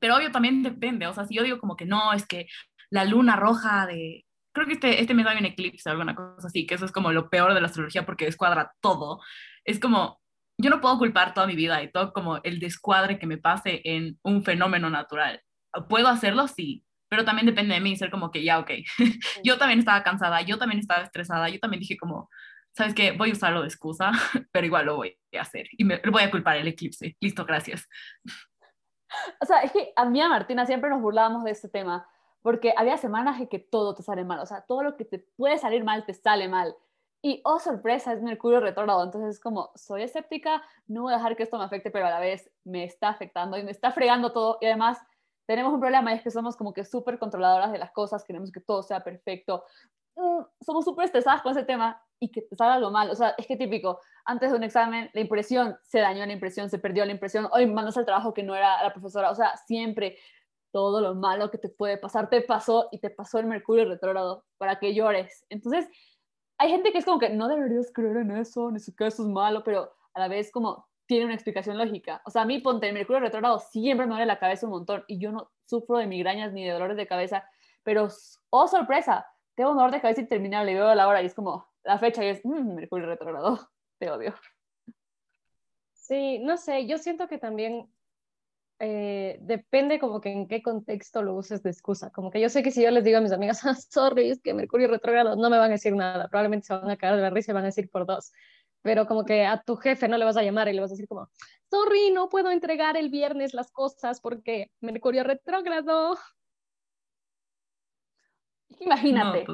pero 0.00 0.16
obvio 0.16 0.30
también 0.32 0.62
depende. 0.62 1.06
O 1.06 1.12
sea, 1.12 1.26
si 1.26 1.34
yo 1.34 1.42
digo 1.42 1.58
como 1.58 1.76
que 1.76 1.84
no, 1.84 2.12
es 2.14 2.26
que 2.26 2.46
la 2.90 3.04
luna 3.04 3.36
roja 3.36 3.86
de, 3.86 4.24
creo 4.58 4.66
que 4.66 4.74
este, 4.74 5.00
este 5.00 5.14
mes 5.14 5.26
hay 5.26 5.38
un 5.38 5.46
eclipse 5.46 5.88
o 5.88 5.92
alguna 5.92 6.14
cosa 6.14 6.48
así, 6.48 6.66
que 6.66 6.74
eso 6.74 6.84
es 6.84 6.92
como 6.92 7.12
lo 7.12 7.30
peor 7.30 7.54
de 7.54 7.60
la 7.60 7.68
astrología 7.68 8.04
porque 8.04 8.24
descuadra 8.24 8.72
todo. 8.80 9.20
Es 9.64 9.78
como, 9.80 10.20
yo 10.58 10.70
no 10.70 10.80
puedo 10.80 10.98
culpar 10.98 11.34
toda 11.34 11.46
mi 11.46 11.54
vida 11.54 11.82
y 11.82 11.90
todo 11.92 12.12
como 12.12 12.38
el 12.42 12.58
descuadre 12.58 13.18
que 13.18 13.26
me 13.26 13.38
pase 13.38 13.80
en 13.84 14.18
un 14.22 14.42
fenómeno 14.42 14.90
natural. 14.90 15.40
¿Puedo 15.88 16.08
hacerlo? 16.08 16.48
Sí, 16.48 16.84
pero 17.08 17.24
también 17.24 17.46
depende 17.46 17.74
de 17.74 17.80
mí 17.80 17.96
ser 17.96 18.10
como 18.10 18.30
que 18.30 18.42
ya, 18.42 18.58
ok, 18.58 18.70
yo 19.44 19.58
también 19.58 19.78
estaba 19.78 20.02
cansada, 20.02 20.42
yo 20.42 20.58
también 20.58 20.80
estaba 20.80 21.02
estresada, 21.02 21.48
yo 21.48 21.58
también 21.58 21.80
dije 21.80 21.96
como, 21.96 22.28
¿sabes 22.76 22.94
qué? 22.94 23.12
Voy 23.12 23.30
a 23.30 23.32
usarlo 23.32 23.62
de 23.62 23.68
excusa, 23.68 24.10
pero 24.52 24.66
igual 24.66 24.86
lo 24.86 24.96
voy 24.96 25.16
a 25.36 25.40
hacer 25.40 25.68
y 25.72 25.84
me 25.84 26.00
voy 26.10 26.22
a 26.22 26.30
culpar 26.30 26.56
el 26.56 26.68
eclipse. 26.68 27.16
Listo, 27.20 27.44
gracias. 27.44 27.88
O 29.40 29.46
sea, 29.46 29.60
es 29.62 29.72
que 29.72 29.92
a 29.96 30.04
mí 30.04 30.20
a 30.20 30.28
Martina 30.28 30.66
siempre 30.66 30.90
nos 30.90 31.00
burlábamos 31.00 31.44
de 31.44 31.52
este 31.52 31.68
tema, 31.68 32.06
porque 32.42 32.74
había 32.76 32.96
semanas 32.96 33.40
en 33.40 33.48
que 33.48 33.58
todo 33.58 33.94
te 33.94 34.02
sale 34.02 34.24
mal, 34.24 34.40
o 34.40 34.46
sea, 34.46 34.62
todo 34.62 34.82
lo 34.82 34.96
que 34.96 35.04
te 35.04 35.18
puede 35.18 35.58
salir 35.58 35.84
mal 35.84 36.04
te 36.04 36.14
sale 36.14 36.48
mal. 36.48 36.76
Y, 37.20 37.40
oh, 37.44 37.58
sorpresa, 37.58 38.12
es 38.12 38.22
Mercurio 38.22 38.60
retrógrado, 38.60 39.02
entonces 39.02 39.36
es 39.36 39.40
como, 39.40 39.70
soy 39.74 40.02
escéptica, 40.02 40.62
no 40.86 41.02
voy 41.02 41.12
a 41.12 41.16
dejar 41.16 41.36
que 41.36 41.42
esto 41.42 41.58
me 41.58 41.64
afecte, 41.64 41.90
pero 41.90 42.06
a 42.06 42.10
la 42.10 42.20
vez 42.20 42.48
me 42.64 42.84
está 42.84 43.08
afectando 43.08 43.58
y 43.58 43.64
me 43.64 43.72
está 43.72 43.90
fregando 43.90 44.32
todo. 44.32 44.58
Y 44.60 44.66
además, 44.66 44.98
tenemos 45.44 45.72
un 45.72 45.80
problema 45.80 46.12
y 46.12 46.16
es 46.16 46.22
que 46.22 46.30
somos 46.30 46.56
como 46.56 46.72
que 46.72 46.84
súper 46.84 47.18
controladoras 47.18 47.72
de 47.72 47.78
las 47.78 47.90
cosas, 47.90 48.22
queremos 48.22 48.52
que 48.52 48.60
todo 48.60 48.82
sea 48.84 49.02
perfecto. 49.02 49.64
Mm, 50.14 50.42
somos 50.60 50.84
súper 50.84 51.06
estresadas 51.06 51.42
con 51.42 51.52
ese 51.52 51.64
tema 51.64 52.00
y 52.20 52.30
que 52.30 52.42
te 52.42 52.54
salga 52.54 52.74
algo 52.74 52.90
mal. 52.90 53.10
O 53.10 53.14
sea, 53.14 53.34
es 53.36 53.46
que 53.46 53.56
típico, 53.56 54.00
antes 54.24 54.50
de 54.50 54.56
un 54.56 54.62
examen, 54.62 55.10
la 55.12 55.20
impresión 55.20 55.76
se 55.82 56.00
dañó 56.00 56.24
la 56.26 56.32
impresión, 56.32 56.68
se 56.70 56.78
perdió 56.78 57.04
la 57.04 57.12
impresión, 57.12 57.48
hoy 57.52 57.66
mandas 57.66 57.96
el 57.96 58.04
trabajo 58.04 58.34
que 58.34 58.42
no 58.42 58.54
era 58.54 58.82
la 58.82 58.92
profesora. 58.92 59.30
O 59.30 59.34
sea, 59.34 59.56
siempre 59.56 60.18
todo 60.78 61.00
lo 61.00 61.16
malo 61.16 61.50
que 61.50 61.58
te 61.58 61.68
puede 61.68 61.98
pasar 61.98 62.30
te 62.30 62.40
pasó 62.40 62.88
y 62.92 63.00
te 63.00 63.10
pasó 63.10 63.40
el 63.40 63.46
Mercurio 63.46 63.84
retrógrado 63.84 64.44
para 64.58 64.78
que 64.78 64.94
llores. 64.94 65.44
Entonces, 65.48 65.88
hay 66.56 66.70
gente 66.70 66.92
que 66.92 66.98
es 66.98 67.04
como 67.04 67.18
que 67.18 67.30
no 67.30 67.48
deberías 67.48 67.90
creer 67.92 68.18
en 68.18 68.30
eso, 68.30 68.70
ni 68.70 68.78
siquiera 68.78 69.08
eso 69.08 69.24
es 69.24 69.28
malo, 69.28 69.64
pero 69.64 69.90
a 70.14 70.20
la 70.20 70.28
vez 70.28 70.52
como 70.52 70.86
tiene 71.06 71.24
una 71.24 71.34
explicación 71.34 71.78
lógica. 71.78 72.22
O 72.24 72.30
sea, 72.30 72.42
a 72.42 72.44
mí 72.44 72.60
ponte 72.60 72.86
el 72.86 72.94
Mercurio 72.94 73.18
retrógrado 73.18 73.58
siempre 73.58 74.06
me 74.06 74.12
duele 74.12 74.26
la 74.26 74.38
cabeza 74.38 74.66
un 74.66 74.72
montón 74.72 75.02
y 75.08 75.18
yo 75.18 75.32
no 75.32 75.50
sufro 75.64 75.98
de 75.98 76.06
migrañas 76.06 76.52
ni 76.52 76.64
de 76.64 76.70
dolores 76.70 76.96
de 76.96 77.08
cabeza, 77.08 77.44
pero 77.82 78.06
oh 78.50 78.68
sorpresa, 78.68 79.26
tengo 79.56 79.72
un 79.72 79.78
dolor 79.78 79.90
de 79.90 80.00
cabeza 80.00 80.20
interminable 80.20 80.74
veo 80.74 80.94
la 80.94 81.08
hora 81.08 81.22
y 81.22 81.26
es 81.26 81.34
como 81.34 81.66
la 81.82 81.98
fecha 81.98 82.24
y 82.24 82.28
es 82.28 82.44
mm, 82.44 82.74
Mercurio 82.76 83.06
retrógrado, 83.06 83.68
te 83.98 84.12
odio. 84.12 84.32
Sí, 85.92 86.38
no 86.38 86.56
sé, 86.56 86.86
yo 86.86 86.98
siento 86.98 87.26
que 87.26 87.38
también 87.38 87.92
eh, 88.80 89.38
depende 89.40 89.98
como 89.98 90.20
que 90.20 90.30
en 90.30 90.46
qué 90.46 90.62
contexto 90.62 91.22
lo 91.22 91.34
uses 91.34 91.62
de 91.62 91.70
excusa. 91.70 92.10
Como 92.10 92.30
que 92.30 92.40
yo 92.40 92.48
sé 92.48 92.62
que 92.62 92.70
si 92.70 92.82
yo 92.82 92.90
les 92.90 93.04
digo 93.04 93.18
a 93.18 93.20
mis 93.20 93.32
amigas, 93.32 93.60
ah, 93.66 93.74
sorry, 93.74 94.30
es 94.30 94.40
que 94.40 94.54
Mercurio 94.54 94.88
retrógrado, 94.88 95.36
no 95.36 95.50
me 95.50 95.58
van 95.58 95.70
a 95.70 95.74
decir 95.74 95.94
nada. 95.94 96.28
Probablemente 96.28 96.66
se 96.66 96.74
van 96.74 96.90
a 96.90 96.96
caer 96.96 97.16
de 97.16 97.22
la 97.22 97.30
risa 97.30 97.52
y 97.52 97.54
van 97.54 97.64
a 97.64 97.66
decir 97.66 97.90
por 97.90 98.06
dos. 98.06 98.32
Pero 98.82 99.06
como 99.06 99.24
que 99.24 99.44
a 99.44 99.60
tu 99.62 99.76
jefe 99.76 100.06
no 100.06 100.16
le 100.16 100.24
vas 100.24 100.36
a 100.36 100.42
llamar 100.42 100.68
y 100.68 100.72
le 100.72 100.80
vas 100.80 100.90
a 100.90 100.94
decir 100.94 101.08
como, 101.08 101.28
sorry, 101.68 102.12
no 102.12 102.28
puedo 102.28 102.50
entregar 102.50 102.96
el 102.96 103.10
viernes 103.10 103.52
las 103.52 103.72
cosas 103.72 104.20
porque 104.20 104.70
Mercurio 104.80 105.24
retrógrado. 105.24 106.16
Imagínate, 108.80 109.44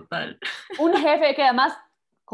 un 0.78 0.92
jefe 0.94 1.34
que 1.34 1.42
además 1.42 1.72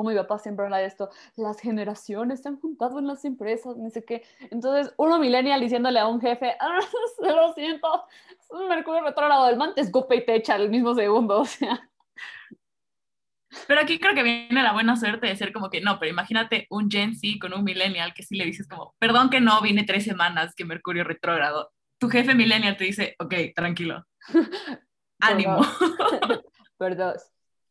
como 0.01 0.09
mi 0.13 0.17
papá 0.17 0.39
siempre 0.39 0.65
habla 0.65 0.79
de 0.79 0.87
esto, 0.87 1.11
las 1.37 1.61
generaciones 1.61 2.41
se 2.41 2.49
han 2.49 2.59
juntado 2.59 2.99
en 2.99 3.07
las 3.07 3.23
empresas, 3.27 3.77
ni 3.77 3.91
sé 3.91 4.03
qué. 4.03 4.23
Entonces, 4.51 4.95
uno 4.97 5.19
millennial 5.19 5.61
diciéndole 5.61 5.99
a 5.99 6.07
un 6.07 6.23
jefe, 6.23 6.57
ah, 6.59 6.79
lo 7.21 7.53
siento, 7.53 8.07
es 8.31 8.51
un 8.51 8.67
mercurio 8.67 9.03
retrógrado 9.03 9.45
del 9.45 9.59
man, 9.59 9.75
te 9.75 9.83
escupe 9.83 10.17
y 10.17 10.25
te 10.25 10.37
echa 10.37 10.57
el 10.57 10.71
mismo 10.71 10.95
segundo, 10.95 11.41
o 11.41 11.45
sea. 11.45 11.87
Pero 13.67 13.83
aquí 13.83 13.99
creo 13.99 14.15
que 14.15 14.23
viene 14.23 14.63
la 14.63 14.73
buena 14.73 14.97
suerte 14.97 15.27
de 15.27 15.37
ser 15.37 15.53
como 15.53 15.69
que 15.69 15.83
no, 15.83 15.99
pero 15.99 16.11
imagínate 16.11 16.67
un 16.71 16.91
Gen 16.91 17.15
Z 17.15 17.39
con 17.39 17.53
un 17.53 17.63
millennial 17.63 18.15
que 18.15 18.23
si 18.23 18.37
le 18.37 18.47
dices 18.47 18.67
como, 18.67 18.95
perdón 18.99 19.29
que 19.29 19.43
no, 19.43 19.61
vine 19.61 19.85
tres 19.85 20.05
semanas, 20.05 20.55
que 20.55 20.65
Mercurio 20.65 21.05
retrógrado. 21.05 21.73
Tu 21.99 22.09
jefe 22.09 22.35
millennial 22.35 22.79
te 22.79 22.85
dice, 22.85 23.17
ok, 23.19 23.35
tranquilo. 23.55 24.07
Ánimo. 25.21 25.61
Perdón. 26.79 27.17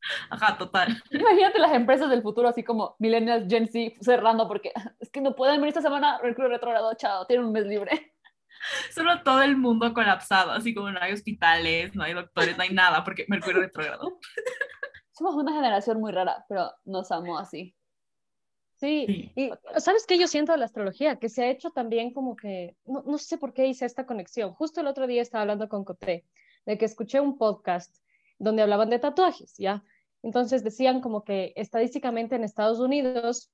Ajá, 0.29 0.58
total. 0.58 1.01
Imagínate 1.12 1.60
las 1.60 1.74
empresas 1.74 2.10
del 2.10 2.22
futuro 2.22 2.48
así 2.48 2.63
como 2.63 2.96
Millennials, 3.00 3.50
Gen 3.50 3.68
Z 3.68 3.96
cerrando 4.01 4.48
porque 4.48 4.72
es 5.00 5.10
que 5.10 5.22
no 5.22 5.36
pueden 5.36 5.58
venir 5.58 5.70
esta 5.70 5.82
semana, 5.82 6.20
Mercurio 6.24 6.50
retrogrado, 6.50 6.94
chao, 6.96 7.25
tienen 7.25 7.46
un 7.46 7.51
mes 7.51 7.65
libre. 7.65 8.13
Solo 8.91 9.22
todo 9.24 9.41
el 9.41 9.56
mundo 9.56 9.94
colapsado, 9.94 10.51
así 10.51 10.74
como 10.74 10.91
no 10.91 11.00
hay 11.01 11.13
hospitales, 11.13 11.96
no 11.96 12.03
hay 12.03 12.13
doctores, 12.13 12.58
no 12.58 12.63
hay 12.63 12.74
nada 12.74 13.03
porque 13.03 13.25
Mercurio 13.29 13.62
retrogrado. 13.62 14.20
Somos 15.12 15.36
una 15.36 15.53
generación 15.53 16.00
muy 16.00 16.12
rara, 16.12 16.46
pero 16.48 16.72
nos 16.86 17.12
amo 17.12 17.38
así. 17.38 17.75
Sí, 18.75 19.32
y 19.36 19.51
¿sabes 19.77 20.06
qué 20.06 20.18
yo 20.18 20.27
siento 20.27 20.53
de 20.53 20.58
la 20.58 20.65
astrología? 20.65 21.18
Que 21.18 21.27
se 21.27 21.44
ha 21.44 21.50
hecho 21.50 21.72
también 21.72 22.13
como 22.13 22.38
que, 22.38 22.77
no, 22.86 23.03
no 23.06 23.18
sé 23.18 23.38
por 23.38 23.53
qué 23.53 23.65
hice 23.68 23.86
esta 23.86 24.06
conexión. 24.06 24.53
Justo 24.53 24.79
el 24.79 24.88
otro 24.88 25.06
día 25.06 25.22
estaba 25.22 25.41
hablando 25.41 25.68
con 25.68 25.84
Coté, 25.84 26.25
de 26.65 26.77
que 26.77 26.86
escuché 26.86 27.20
un 27.20 27.38
podcast 27.38 27.94
donde 28.38 28.62
hablaban 28.63 28.89
de 28.89 29.00
tatuajes, 29.00 29.56
¿ya? 29.58 29.84
Entonces 30.24 30.64
decían 30.64 31.02
como 31.02 31.24
que 31.24 31.54
estadísticamente 31.56 32.36
en 32.36 32.44
Estados 32.44 32.80
Unidos, 32.80 33.52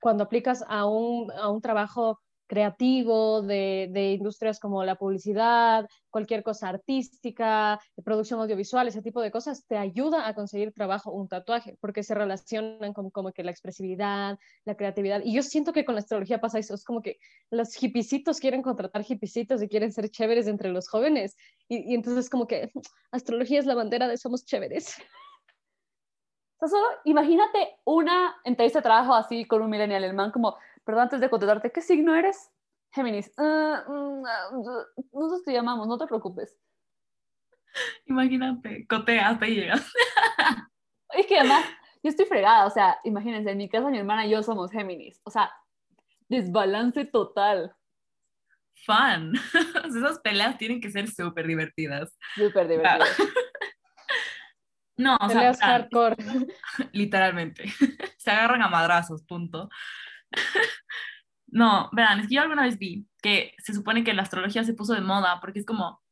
cuando 0.00 0.24
aplicas 0.24 0.64
a 0.68 0.86
un, 0.86 1.30
a 1.32 1.48
un 1.48 1.60
trabajo 1.60 2.18
creativo, 2.48 3.42
de, 3.42 4.16
industrias 4.18 4.58
como 4.58 4.82
la 4.82 4.96
publicidad, 4.96 5.86
cualquier 6.10 6.42
cosa 6.42 6.70
artística, 6.70 7.78
producción 8.02 8.40
audiovisual, 8.40 8.88
ese 8.88 9.02
tipo 9.02 9.20
de 9.20 9.30
cosas, 9.30 9.66
te 9.66 9.76
ayuda 9.76 10.26
a 10.26 10.34
conseguir 10.34 10.72
trabajo 10.72 11.12
un 11.12 11.28
tatuaje, 11.28 11.76
porque 11.80 12.02
se 12.02 12.14
relacionan 12.14 12.94
con 12.94 13.10
como 13.10 13.32
que 13.32 13.44
la 13.44 13.50
expresividad, 13.50 14.38
la 14.64 14.74
creatividad. 14.74 15.20
Y 15.24 15.34
yo 15.34 15.42
siento 15.42 15.72
que 15.72 15.84
con 15.84 15.94
la 15.94 16.00
astrología 16.00 16.40
pasa 16.40 16.58
eso, 16.58 16.74
es 16.74 16.84
como 16.84 17.02
que 17.02 17.18
los 17.50 17.80
hipicitos 17.80 18.40
quieren 18.40 18.62
contratar 18.62 19.04
hipicitos 19.06 19.62
y 19.62 19.68
quieren 19.68 19.92
ser 19.92 20.08
chéveres 20.08 20.46
entre 20.48 20.70
los 20.70 20.88
jóvenes. 20.88 21.36
Y, 21.68 21.92
y 21.92 21.94
entonces 21.94 22.30
como 22.30 22.46
que 22.46 22.70
astrología 23.12 23.60
es 23.60 23.66
la 23.66 23.74
bandera 23.74 24.08
de 24.08 24.16
somos 24.16 24.44
chéveres. 24.44 24.96
O 26.60 26.66
sea, 26.66 26.68
solo 26.68 26.86
imagínate 27.04 27.76
una 27.84 28.36
entrevista 28.44 28.80
de 28.80 28.84
trabajo 28.84 29.14
así 29.14 29.44
con 29.44 29.62
un 29.62 29.70
millennial, 29.70 30.02
el 30.02 30.14
man 30.14 30.32
como, 30.32 30.56
perdón, 30.84 31.04
antes 31.04 31.20
de 31.20 31.30
contestarte, 31.30 31.70
¿qué 31.70 31.80
signo 31.80 32.16
eres? 32.16 32.50
Géminis. 32.90 33.32
Uh, 33.38 34.24
nosotros 35.12 35.44
te 35.44 35.52
llamamos, 35.52 35.86
no 35.86 35.98
te 35.98 36.06
preocupes. 36.06 36.56
Imagínate, 38.06 38.86
cotea 38.88 39.28
hasta 39.28 39.44
ahí 39.44 39.54
llegas. 39.54 39.92
es 41.14 41.26
que 41.26 41.38
además, 41.38 41.64
yo 42.02 42.10
estoy 42.10 42.26
fregada, 42.26 42.66
o 42.66 42.70
sea, 42.70 42.98
imagínense, 43.04 43.50
en 43.50 43.58
mi 43.58 43.68
casa 43.68 43.90
mi 43.90 43.98
hermana 43.98 44.26
y 44.26 44.30
yo 44.30 44.42
somos 44.42 44.72
Géminis, 44.72 45.20
o 45.24 45.30
sea, 45.30 45.52
desbalance 46.28 47.04
total. 47.04 47.74
Fun. 48.84 49.34
Esas 49.84 50.18
peleas 50.20 50.58
tienen 50.58 50.80
que 50.80 50.90
ser 50.90 51.08
súper 51.08 51.46
divertidas. 51.46 52.16
Súper 52.34 52.66
divertidas. 52.66 53.16
No, 54.98 55.16
o 55.20 55.28
sea, 55.30 55.54
hardcore. 55.54 56.16
literalmente. 56.92 57.64
Se 58.18 58.30
agarran 58.30 58.62
a 58.62 58.68
madrazos, 58.68 59.22
punto. 59.24 59.68
No, 61.50 61.88
verán, 61.92 62.20
es 62.20 62.28
que 62.28 62.34
yo 62.34 62.42
alguna 62.42 62.64
vez 62.64 62.78
vi 62.78 63.06
que 63.22 63.54
se 63.56 63.72
supone 63.72 64.04
que 64.04 64.12
la 64.12 64.20
astrología 64.20 64.64
se 64.64 64.74
puso 64.74 64.92
de 64.92 65.00
moda 65.00 65.40
porque 65.40 65.60
es 65.60 65.64
como 65.64 66.02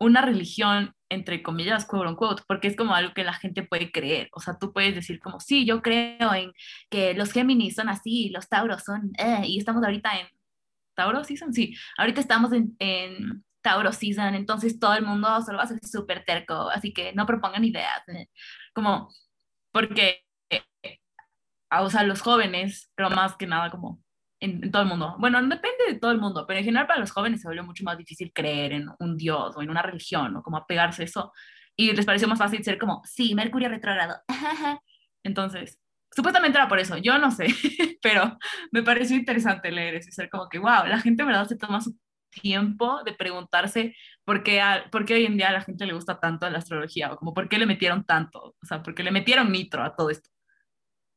una 0.00 0.20
religión, 0.20 0.96
entre 1.08 1.44
comillas, 1.44 1.84
quote 1.84 2.08
unquote, 2.08 2.42
porque 2.48 2.66
es 2.66 2.74
como 2.74 2.92
algo 2.94 3.14
que 3.14 3.22
la 3.22 3.34
gente 3.34 3.62
puede 3.62 3.92
creer. 3.92 4.30
O 4.32 4.40
sea, 4.40 4.58
tú 4.58 4.72
puedes 4.72 4.96
decir 4.96 5.20
como, 5.20 5.38
sí, 5.38 5.64
yo 5.64 5.80
creo 5.80 6.34
en 6.34 6.52
que 6.88 7.14
los 7.14 7.30
Géminis 7.30 7.76
son 7.76 7.88
así, 7.88 8.30
los 8.30 8.48
Tauros 8.48 8.82
son, 8.82 9.12
eh, 9.18 9.42
y 9.46 9.58
estamos 9.58 9.84
ahorita 9.84 10.18
en 10.18 10.26
Tauro 10.94 11.22
Season, 11.22 11.52
sí, 11.52 11.76
ahorita 11.96 12.20
estamos 12.20 12.52
en, 12.52 12.74
en 12.78 13.44
Tauro 13.62 13.92
Season, 13.92 14.34
entonces 14.34 14.78
todo 14.78 14.94
el 14.94 15.04
mundo 15.04 15.42
solo 15.42 15.58
va 15.58 15.64
a 15.64 15.66
ser 15.66 15.78
súper 15.84 16.24
terco, 16.24 16.70
así 16.70 16.92
que 16.92 17.12
no 17.14 17.26
propongan 17.26 17.64
ideas. 17.64 18.02
eh. 18.08 18.28
Como, 18.74 19.10
porque, 19.72 20.24
eh, 20.50 20.62
o 21.80 21.90
sea, 21.90 22.02
los 22.04 22.20
jóvenes, 22.22 22.90
pero 22.94 23.10
más 23.10 23.36
que 23.36 23.46
nada 23.46 23.70
como 23.70 24.02
en, 24.40 24.64
en 24.64 24.70
todo 24.70 24.82
el 24.82 24.88
mundo. 24.88 25.16
Bueno, 25.18 25.40
no 25.40 25.48
depende 25.48 25.84
de 25.88 25.98
todo 25.98 26.10
el 26.12 26.18
mundo, 26.20 26.44
pero 26.46 26.58
en 26.58 26.64
general 26.64 26.86
para 26.86 27.00
los 27.00 27.12
jóvenes 27.12 27.40
se 27.42 27.48
volvió 27.48 27.64
mucho 27.64 27.84
más 27.84 27.98
difícil 27.98 28.32
creer 28.34 28.72
en 28.72 28.88
un 28.98 29.16
dios 29.16 29.54
o 29.56 29.62
en 29.62 29.70
una 29.70 29.82
religión 29.82 30.36
o 30.36 30.42
como 30.42 30.56
apegarse 30.56 31.02
a 31.02 31.04
eso. 31.06 31.32
Y 31.76 31.92
les 31.92 32.04
pareció 32.06 32.28
más 32.28 32.38
fácil 32.38 32.62
ser 32.64 32.78
como, 32.78 33.02
sí, 33.04 33.34
Mercurio 33.34 33.68
retrógrado. 33.68 34.16
Entonces, 35.22 35.78
supuestamente 36.10 36.58
era 36.58 36.68
por 36.68 36.78
eso, 36.80 36.96
yo 36.98 37.18
no 37.18 37.30
sé, 37.30 37.46
pero 38.02 38.38
me 38.72 38.82
pareció 38.82 39.16
interesante 39.16 39.70
leer 39.70 39.94
eso 39.96 40.08
y 40.08 40.12
ser 40.12 40.28
como 40.30 40.48
que, 40.48 40.58
wow, 40.58 40.86
la 40.86 40.98
gente 41.00 41.22
en 41.22 41.28
verdad 41.28 41.46
se 41.46 41.56
toma 41.56 41.80
su 41.80 41.96
tiempo 42.30 43.02
de 43.04 43.12
preguntarse 43.12 43.94
por 44.24 44.42
qué, 44.42 44.60
a- 44.60 44.84
por 44.90 45.04
qué 45.04 45.14
hoy 45.14 45.26
en 45.26 45.36
día 45.36 45.48
a 45.48 45.52
la 45.52 45.60
gente 45.62 45.86
le 45.86 45.92
gusta 45.94 46.20
tanto 46.20 46.48
la 46.48 46.58
astrología 46.58 47.12
o 47.12 47.16
como 47.16 47.34
por 47.34 47.48
qué 47.48 47.58
le 47.58 47.66
metieron 47.66 48.04
tanto, 48.04 48.54
o 48.62 48.66
sea, 48.66 48.82
por 48.82 48.94
qué 48.94 49.02
le 49.02 49.10
metieron 49.10 49.50
nitro 49.52 49.82
a 49.82 49.94
todo 49.96 50.10
esto. 50.10 50.30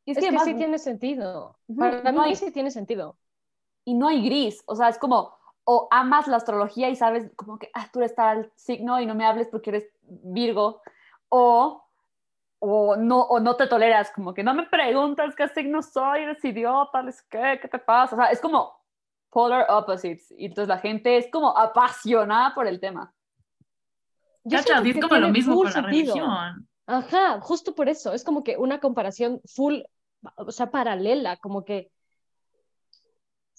Y 0.06 0.12
Es 0.12 0.18
que 0.18 0.26
además- 0.28 0.44
sí 0.46 0.56
tiene 0.56 0.78
sentido. 0.80 1.58
Para 1.78 2.12
no 2.12 2.24
mí 2.24 2.30
hay- 2.30 2.36
sí 2.36 2.52
tiene 2.52 2.72
sentido. 2.72 3.18
y 3.86 3.94
no 3.96 4.08
hay 4.08 4.24
gris, 4.24 4.64
o 4.66 4.76
sea, 4.76 4.88
es 4.90 4.98
como, 4.98 5.38
o 5.66 5.88
amas 5.92 6.28
la 6.28 6.38
astrología 6.38 6.90
y 6.90 6.96
sabes 6.96 7.30
como 7.36 7.60
que, 7.60 7.70
ah, 7.74 7.88
tú 7.92 8.00
eres 8.00 8.16
tal 8.16 8.50
signo 8.56 9.00
y 9.02 9.06
no 9.06 9.14
me 9.14 9.26
hables 9.26 9.48
porque 9.50 9.72
eres 9.72 9.90
Virgo, 10.04 10.82
o, 11.30 11.84
o, 12.60 12.96
no, 12.96 13.22
o 13.24 13.40
no 13.42 13.56
te 13.58 13.68
toleras, 13.68 14.12
como 14.16 14.34
que 14.34 14.42
no 14.44 14.54
me 14.54 14.64
preguntas 14.68 15.36
qué 15.36 15.50
signo 15.50 15.82
soy, 15.82 16.22
eres 16.22 16.44
idiota, 16.46 17.02
¿les 17.02 17.22
qué? 17.24 17.60
¿Qué 17.62 17.68
te 17.68 17.78
pasa? 17.80 18.16
O 18.16 18.20
sea, 18.20 18.28
es 18.32 18.40
como 18.40 18.74
polar 19.34 19.66
opposites, 19.70 20.34
y 20.38 20.46
entonces 20.46 20.70
la 20.70 20.78
gente 20.78 21.18
es 21.18 21.30
como 21.32 21.58
apasionada 21.58 22.54
por 22.54 22.68
el 22.68 22.80
tema. 22.80 23.14
Yo 24.44 24.60
Cachas, 24.60 24.86
es 24.86 25.00
como 25.02 25.16
lo 25.16 25.30
mismo 25.30 25.56
full 25.56 25.72
con 25.72 25.82
la 25.82 25.88
religión. 25.90 26.68
Ajá, 26.86 27.40
justo 27.42 27.74
por 27.74 27.88
eso. 27.88 28.14
Es 28.14 28.24
como 28.24 28.44
que 28.44 28.58
una 28.58 28.80
comparación 28.80 29.42
full, 29.46 29.80
o 30.36 30.52
sea, 30.52 30.70
paralela, 30.70 31.38
como 31.38 31.64
que 31.64 31.90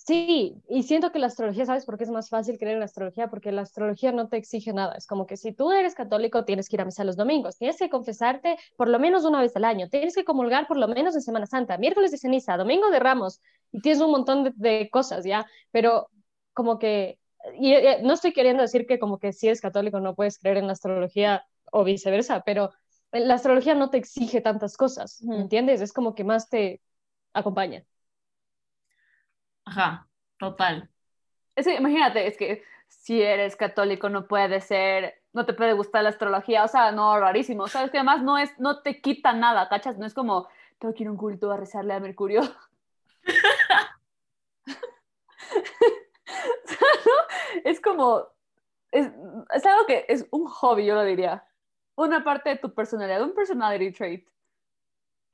sí, 0.07 0.55
y 0.69 0.83
siento 0.85 1.13
que 1.13 1.19
la 1.19 1.27
astrología, 1.27 1.67
¿sabes 1.67 1.85
por 1.87 1.99
qué 1.99 2.05
es 2.05 2.11
más 2.11 2.29
fácil 2.29 2.59
creer 2.59 2.75
en 2.75 2.81
la 2.81 2.85
astrología? 2.87 3.29
Porque 3.29 3.53
la 3.53 3.63
astrología 3.63 4.13
no 4.13 4.29
te 4.29 4.37
exige 4.37 4.73
nada. 4.73 4.95
Es 4.97 5.07
como 5.07 5.27
que 5.27 5.37
si 5.37 5.53
tú 5.53 5.73
eres 5.73 5.95
católico, 5.95 6.45
tienes 6.45 6.69
que 6.69 6.77
ir 6.77 6.81
a 6.83 6.85
misa 6.85 7.05
los 7.05 7.17
domingos, 7.17 7.57
tienes 7.59 7.79
que 7.79 7.91
confesarte 7.91 8.57
por 8.77 8.89
lo 8.89 8.99
menos 8.99 9.25
una 9.25 9.41
vez 9.41 9.57
al 9.57 9.65
año, 9.65 9.89
tienes 9.89 10.15
que 10.15 10.25
comulgar 10.25 10.67
por 10.67 10.77
lo 10.77 10.89
menos 10.89 11.15
en 11.15 11.23
Semana 11.23 11.47
Santa, 11.47 11.79
miércoles 11.79 12.11
de 12.11 12.19
ceniza, 12.19 12.57
domingo 12.57 12.91
de 12.91 13.01
Ramos, 13.01 13.41
y 13.73 13.81
tienes 13.81 14.01
un 14.03 14.11
montón 14.11 14.45
de, 14.45 14.53
de 14.57 14.91
cosas, 14.91 15.25
¿ya? 15.25 15.47
Pero 15.73 16.11
como 16.53 16.79
que, 16.79 17.19
y, 17.59 17.73
eh, 17.73 18.01
no 18.03 18.15
estoy 18.15 18.33
queriendo 18.33 18.63
decir 18.63 18.87
que 18.87 18.99
como 18.99 19.19
que 19.19 19.33
si 19.33 19.47
eres 19.49 19.61
católico 19.61 20.01
no 20.01 20.15
puedes 20.15 20.39
creer 20.39 20.59
en 20.59 20.67
la 20.67 20.73
astrología 20.75 21.45
o 21.73 21.85
viceversa, 21.85 22.43
pero 22.45 22.71
la 23.13 23.35
astrología 23.35 23.75
no 23.75 23.91
te 23.91 23.99
exige 23.99 24.41
tantas 24.41 24.77
cosas, 24.77 25.23
¿me 25.23 25.37
entiendes? 25.41 25.81
Es 25.81 25.93
como 25.93 26.15
que 26.15 26.25
más 26.25 26.49
te 26.49 26.81
acompaña. 27.33 27.85
Ajá, 29.65 30.07
total. 30.39 30.91
Es 31.57 31.67
que, 31.67 31.75
imagínate, 31.75 32.27
es 32.27 32.37
que 32.37 32.63
si 32.89 33.23
eres 33.23 33.57
católico 33.57 34.09
no 34.09 34.27
puede 34.27 34.61
ser, 34.61 35.23
no 35.33 35.47
te 35.47 35.53
puede 35.53 35.73
gustar 35.73 36.03
la 36.03 36.11
astrología, 36.11 36.65
o 36.65 36.69
sea, 36.69 36.93
no, 36.93 37.19
rarísimo, 37.19 37.69
sabes 37.69 37.91
que 37.91 37.99
además 37.99 38.23
no 38.23 38.39
es, 38.39 38.59
no 38.59 38.83
te 38.83 39.01
quita 39.01 39.33
nada, 39.33 39.69
¿cachas? 39.69 39.99
No 39.99 40.07
es 40.07 40.15
como, 40.15 40.49
tengo 40.79 40.95
que 40.95 41.03
ir 41.03 41.09
a 41.09 41.13
un 41.13 41.17
culto 41.17 41.51
a 41.51 41.57
rezarle 41.57 41.95
a 41.95 42.01
Mercurio. 42.01 42.43
es 47.65 47.81
como, 47.81 48.27
es, 48.91 49.11
es 49.55 49.67
algo 49.67 49.87
que 49.87 50.05
es 50.09 50.27
un 50.31 50.47
hobby, 50.47 50.87
yo 50.87 50.95
lo 50.95 51.05
diría. 51.05 51.45
Una 51.97 52.25
parte 52.25 52.51
de 52.51 52.57
tu 52.57 52.75
personalidad, 52.75 53.23
un 53.23 53.35
personality 53.35 53.93
trait. 53.93 54.29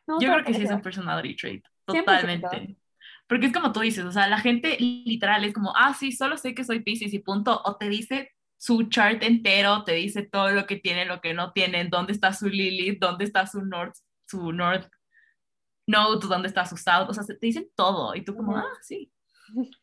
No, 0.07 0.21
Yo 0.21 0.33
creo 0.33 0.45
que 0.45 0.55
sí 0.55 0.65
es 0.65 0.71
un 0.71 0.83
personality 0.83 1.37
trait, 1.37 1.65
100%. 1.87 2.77
Porque 3.31 3.47
es 3.47 3.53
como 3.53 3.71
tú 3.73 3.79
dices, 3.79 4.05
o 4.05 4.11
sea, 4.11 4.27
la 4.27 4.41
gente 4.41 4.77
literal 4.81 5.45
es 5.45 5.55
como, 5.55 5.73
ah, 5.77 5.95
sí, 5.95 6.11
solo 6.11 6.37
sé 6.37 6.53
que 6.53 6.65
soy 6.65 6.81
Pisces 6.81 7.15
y 7.15 7.21
punto, 7.21 7.63
o 7.65 7.77
te 7.77 7.89
dice 7.89 8.33
su 8.59 8.89
chart 8.89 9.23
entero, 9.23 9.85
te 9.85 9.93
dice 9.93 10.25
todo 10.25 10.51
lo 10.51 10.67
que 10.67 10.79
tiene, 10.79 11.05
lo 11.05 11.21
que 11.21 11.33
no 11.33 11.53
tienen, 11.53 11.91
dónde 11.91 12.13
está 12.13 12.33
su 12.33 12.49
Lilith, 12.49 12.99
dónde 12.99 13.25
está 13.25 13.47
su 13.47 13.63
North, 13.65 13.95
su 14.27 14.51
North 14.53 14.91
Node, 15.87 16.27
dónde 16.27 16.49
está 16.49 16.67
su 16.67 16.77
South, 16.77 17.07
o 17.09 17.15
sea, 17.15 17.23
te 17.25 17.39
dicen 17.41 17.69
todo 17.77 18.17
y 18.17 18.25
tú 18.25 18.35
como, 18.35 18.57
ah, 18.57 18.67
sí. 18.83 19.13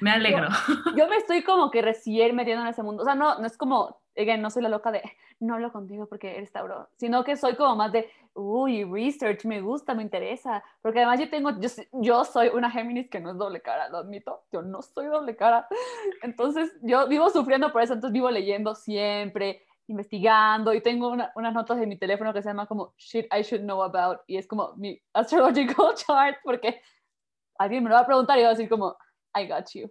Me 0.00 0.10
alegro. 0.10 0.48
yo 0.96 1.08
me 1.08 1.16
estoy 1.16 1.42
como 1.42 1.70
que 1.70 1.82
recién 1.82 2.34
metiendo 2.34 2.62
en 2.62 2.68
ese 2.68 2.82
mundo. 2.82 3.02
O 3.02 3.04
sea, 3.06 3.14
no, 3.14 3.38
no 3.38 3.46
es 3.46 3.56
como, 3.56 4.00
again, 4.16 4.42
no 4.42 4.50
soy 4.50 4.62
la 4.62 4.68
loca 4.68 4.90
de, 4.90 5.02
no 5.40 5.54
hablo 5.54 5.70
contigo 5.72 6.06
porque 6.08 6.36
eres 6.36 6.50
Tauro, 6.52 6.88
sino 6.96 7.22
que 7.24 7.36
soy 7.36 7.54
como 7.56 7.76
más 7.76 7.92
de, 7.92 8.10
uy, 8.34 8.84
research, 8.84 9.44
me 9.44 9.60
gusta, 9.60 9.94
me 9.94 10.02
interesa. 10.02 10.62
Porque 10.82 10.98
además 11.00 11.20
yo 11.20 11.30
tengo, 11.30 11.50
yo, 11.60 11.68
yo 11.92 12.24
soy 12.24 12.48
una 12.48 12.70
Géminis 12.70 13.08
que 13.08 13.20
no 13.20 13.30
es 13.30 13.36
doble 13.38 13.60
cara, 13.62 13.88
lo 13.88 13.98
admito, 13.98 14.44
yo 14.52 14.62
no 14.62 14.82
soy 14.82 15.06
doble 15.06 15.36
cara. 15.36 15.68
Entonces 16.22 16.72
yo 16.82 17.06
vivo 17.08 17.30
sufriendo 17.30 17.72
por 17.72 17.82
eso, 17.82 17.94
entonces 17.94 18.12
vivo 18.12 18.30
leyendo 18.30 18.74
siempre, 18.74 19.62
investigando 19.88 20.74
y 20.74 20.80
tengo 20.80 21.10
una- 21.10 21.30
unas 21.36 21.54
notas 21.54 21.78
en 21.80 21.88
mi 21.88 21.96
teléfono 21.96 22.32
que 22.32 22.42
se 22.42 22.48
llama 22.48 22.66
como 22.66 22.92
shit 22.98 23.26
I 23.32 23.42
should 23.42 23.62
know 23.62 23.82
about 23.84 24.20
y 24.26 24.36
es 24.36 24.46
como 24.48 24.74
mi 24.76 25.00
astrological 25.12 25.94
chart 25.94 26.38
porque 26.42 26.80
alguien 27.58 27.84
me 27.84 27.90
lo 27.90 27.94
va 27.94 28.00
a 28.02 28.06
preguntar 28.06 28.38
y 28.38 28.42
va 28.42 28.48
a 28.48 28.50
decir 28.50 28.68
como, 28.68 28.96
I 29.38 29.46
got 29.46 29.66
you. 29.74 29.90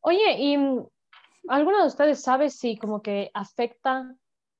Oye, 0.00 0.38
¿y 0.38 0.54
alguno 1.48 1.80
de 1.80 1.86
ustedes 1.86 2.20
sabe 2.22 2.50
si 2.50 2.76
como 2.76 3.02
que 3.02 3.30
afecta 3.34 4.14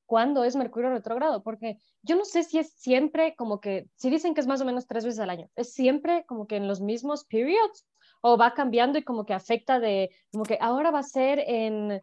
cuándo 0.07 0.45
es 0.45 0.57
Mercurio 0.57 0.91
retrógrado? 0.91 1.43
Porque 1.43 1.79
yo 2.03 2.17
no 2.17 2.25
sé 2.25 2.43
si 2.43 2.59
es 2.59 2.73
siempre 2.75 3.35
como 3.37 3.61
que, 3.61 3.89
si 3.97 4.11
dicen 4.11 4.35
que 4.35 4.41
es 4.41 4.47
más 4.47 4.61
o 4.61 4.65
menos 4.65 4.87
tres 4.87 5.05
veces 5.05 5.21
al 5.21 5.31
año, 5.31 5.49
¿es 5.57 5.73
siempre 5.73 6.25
como 6.27 6.47
que 6.47 6.57
en 6.57 6.69
los 6.69 6.81
mismos 6.81 7.25
periods? 7.25 7.87
¿O 8.23 8.37
va 8.37 8.53
cambiando 8.53 8.99
y 8.99 9.03
como 9.03 9.25
que 9.25 9.33
afecta 9.33 9.81
de, 9.81 10.11
como 10.31 10.45
que 10.45 10.59
ahora 10.61 10.91
va 10.91 10.99
a 10.99 11.03
ser 11.05 11.39
en 11.47 12.03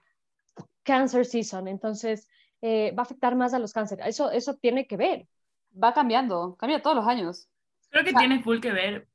Cancer 0.81 1.25
Season, 1.25 1.67
entonces 1.67 2.27
eh, 2.61 2.91
va 2.97 3.03
a 3.03 3.05
afectar 3.05 3.35
más 3.35 3.53
a 3.53 3.59
los 3.59 3.71
cánceres? 3.71 4.07
Eso, 4.07 4.31
eso 4.31 4.55
tiene 4.55 4.87
que 4.87 4.97
ver. 4.97 5.27
Va 5.81 5.93
cambiando, 5.93 6.55
cambia 6.55 6.81
todos 6.81 6.95
los 6.95 7.05
años. 7.05 7.47
Creo 7.89 8.03
que 8.03 8.09
O 8.09 8.13
sea- 8.13 8.19
tiene 8.19 8.41
full 8.41 8.59
que 8.59 8.71
ver, 8.71 9.07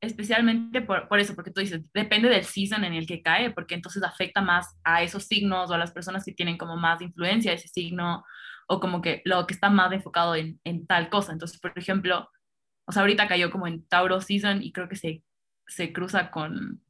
especialmente 0.00 0.80
por, 0.80 1.08
por 1.08 1.18
eso, 1.18 1.34
porque 1.34 1.50
tú 1.50 1.60
dices, 1.60 1.82
depende 1.92 2.28
del 2.28 2.44
season 2.44 2.84
en 2.84 2.94
el 2.94 3.06
que 3.06 3.22
cae, 3.22 3.50
porque 3.50 3.74
entonces 3.74 4.02
afecta 4.02 4.40
más 4.40 4.78
a 4.84 5.02
esos 5.02 5.24
signos 5.24 5.70
o 5.70 5.74
a 5.74 5.78
las 5.78 5.92
personas 5.92 6.24
que 6.24 6.32
tienen 6.32 6.56
como 6.56 6.76
más 6.76 7.00
influencia 7.02 7.52
ese 7.52 7.68
signo, 7.68 8.24
o 8.68 8.80
como 8.80 9.00
que 9.00 9.22
lo 9.24 9.46
que 9.46 9.54
está 9.54 9.70
más 9.70 9.92
enfocado 9.92 10.34
en, 10.34 10.60
en 10.64 10.86
tal 10.86 11.08
cosa. 11.08 11.32
Entonces, 11.32 11.58
por 11.58 11.72
ejemplo, 11.76 12.28
o 12.86 12.92
sea, 12.92 13.02
ahorita 13.02 13.28
cayó 13.28 13.50
como 13.50 13.66
en 13.66 13.86
Tauro 13.86 14.20
Season 14.20 14.62
y 14.62 14.72
creo 14.72 14.88
que 14.88 14.96
se, 14.96 15.22
se 15.66 15.92
cruza 15.92 16.30
con... 16.30 16.82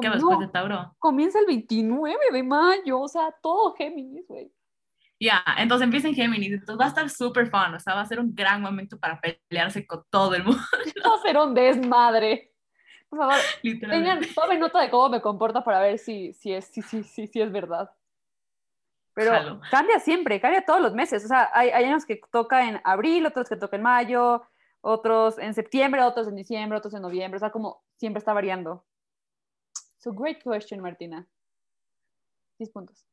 ¿Qué 0.00 0.10
después 0.10 0.40
de 0.40 0.48
Tauro? 0.48 0.96
Comienza 0.98 1.38
el 1.38 1.46
29 1.46 2.16
de 2.32 2.42
mayo, 2.42 3.00
o 3.00 3.08
sea, 3.08 3.32
todo 3.40 3.74
Géminis, 3.74 4.26
güey. 4.26 4.50
Ya, 5.18 5.42
entonces 5.56 5.84
empieza 5.84 6.08
en 6.08 6.14
Géminis, 6.14 6.52
entonces 6.52 6.78
va 6.78 6.84
a 6.84 6.88
estar 6.88 7.08
súper 7.08 7.48
fun, 7.48 7.74
o 7.74 7.80
sea, 7.80 7.94
va 7.94 8.02
a 8.02 8.06
ser 8.06 8.20
un 8.20 8.34
gran 8.34 8.60
momento 8.60 8.98
para 8.98 9.18
pelearse 9.20 9.86
con 9.86 10.04
todo 10.10 10.34
el 10.34 10.44
mundo. 10.44 10.60
Va 11.06 11.14
a 11.14 11.22
ser 11.22 11.38
un 11.38 11.54
desmadre. 11.54 12.52
Por 13.08 13.20
favor, 13.20 13.36
tengan, 13.62 14.20
tomen 14.34 14.60
nota 14.60 14.80
de 14.80 14.90
cómo 14.90 15.08
me 15.08 15.22
comporta 15.22 15.64
para 15.64 15.80
ver 15.80 15.98
si, 15.98 16.32
si, 16.34 16.52
es, 16.52 16.66
si, 16.66 16.82
si, 16.82 17.02
si, 17.02 17.26
si 17.28 17.40
es 17.40 17.50
verdad. 17.50 17.90
Pero 19.14 19.60
cambia 19.70 19.98
siempre, 19.98 20.40
cambia 20.40 20.66
todos 20.66 20.82
los 20.82 20.92
meses. 20.92 21.24
O 21.24 21.28
sea, 21.28 21.48
hay, 21.54 21.70
hay 21.70 21.84
años 21.84 22.04
que 22.04 22.20
toca 22.30 22.68
en 22.68 22.82
abril, 22.84 23.24
otros 23.24 23.48
que 23.48 23.56
toca 23.56 23.76
en 23.76 23.82
mayo, 23.82 24.42
otros 24.82 25.38
en 25.38 25.54
septiembre, 25.54 26.02
otros 26.02 26.28
en 26.28 26.36
diciembre, 26.36 26.76
otros 26.76 26.92
en 26.92 27.00
noviembre. 27.00 27.36
O 27.36 27.40
sea, 27.40 27.50
como 27.50 27.82
siempre 27.96 28.18
está 28.18 28.34
variando. 28.34 28.84
So, 29.96 30.12
great 30.12 30.42
question, 30.42 30.80
Martina. 30.82 31.26
10 32.58 32.70
puntos. 32.70 33.06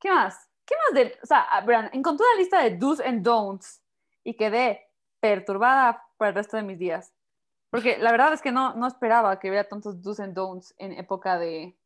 ¿Qué 0.00 0.10
más? 0.10 0.48
¿Qué 0.64 0.74
más 0.76 0.94
de...? 0.94 1.18
O 1.22 1.26
sea, 1.26 1.46
Brian, 1.64 1.90
encontré 1.92 2.26
una 2.32 2.40
lista 2.40 2.62
de 2.62 2.76
do's 2.76 3.00
and 3.00 3.22
don'ts 3.22 3.82
y 4.24 4.34
quedé 4.34 4.88
perturbada 5.20 6.04
por 6.16 6.28
el 6.28 6.34
resto 6.34 6.56
de 6.56 6.62
mis 6.62 6.78
días. 6.78 7.12
Porque 7.70 7.98
la 7.98 8.10
verdad 8.10 8.32
es 8.32 8.42
que 8.42 8.52
no, 8.52 8.74
no 8.74 8.86
esperaba 8.86 9.38
que 9.38 9.48
hubiera 9.48 9.68
tantos 9.68 10.02
do's 10.02 10.20
and 10.20 10.34
don'ts 10.34 10.74
en 10.78 10.92
época 10.92 11.38
de, 11.38 11.76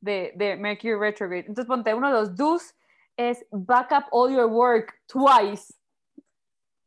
de, 0.00 0.32
de 0.36 0.56
Mercury 0.56 0.94
retrograde. 0.94 1.46
Entonces, 1.46 1.66
ponte, 1.66 1.94
uno 1.94 2.08
de 2.08 2.14
los 2.14 2.36
do's 2.36 2.74
es 3.16 3.44
back 3.50 3.92
up 3.92 4.04
all 4.10 4.32
your 4.32 4.46
work 4.46 5.00
twice. 5.06 5.74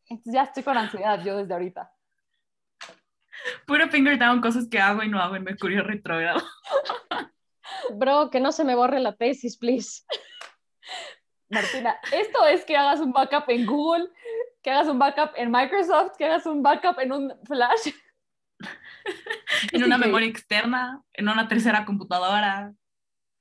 Entonces 0.08 0.34
ya 0.34 0.44
estoy 0.44 0.64
con 0.64 0.78
ansiedad 0.78 1.24
yo 1.24 1.38
desde 1.38 1.54
ahorita. 1.54 1.92
Puro 3.66 3.88
finger 3.90 4.18
down, 4.18 4.42
cosas 4.42 4.68
que 4.68 4.80
hago 4.80 5.04
y 5.04 5.10
no 5.10 5.20
hago 5.20 5.36
en 5.36 5.44
Mercurio 5.44 5.84
retrógrado. 5.84 6.42
Bro, 7.94 8.30
que 8.30 8.40
no 8.40 8.52
se 8.52 8.64
me 8.64 8.76
borre 8.76 9.00
la 9.00 9.16
tesis, 9.16 9.58
please. 9.58 10.04
Martina, 11.50 12.00
esto 12.12 12.46
es 12.46 12.64
que 12.64 12.78
hagas 12.78 13.00
un 13.00 13.12
backup 13.12 13.50
en 13.50 13.66
Google, 13.66 14.10
que 14.62 14.70
hagas 14.70 14.88
un 14.88 15.00
backup 15.00 15.32
en 15.36 15.52
Microsoft, 15.52 16.16
que 16.18 16.26
hagas 16.26 16.46
un 16.46 16.62
backup 16.62 17.00
en 17.00 17.12
un 17.12 17.34
flash. 17.46 17.92
en 19.72 19.84
una 19.84 19.98
memoria 19.98 20.28
externa, 20.28 21.02
en 21.14 21.28
una 21.28 21.48
tercera 21.48 21.86
computadora. 21.86 22.74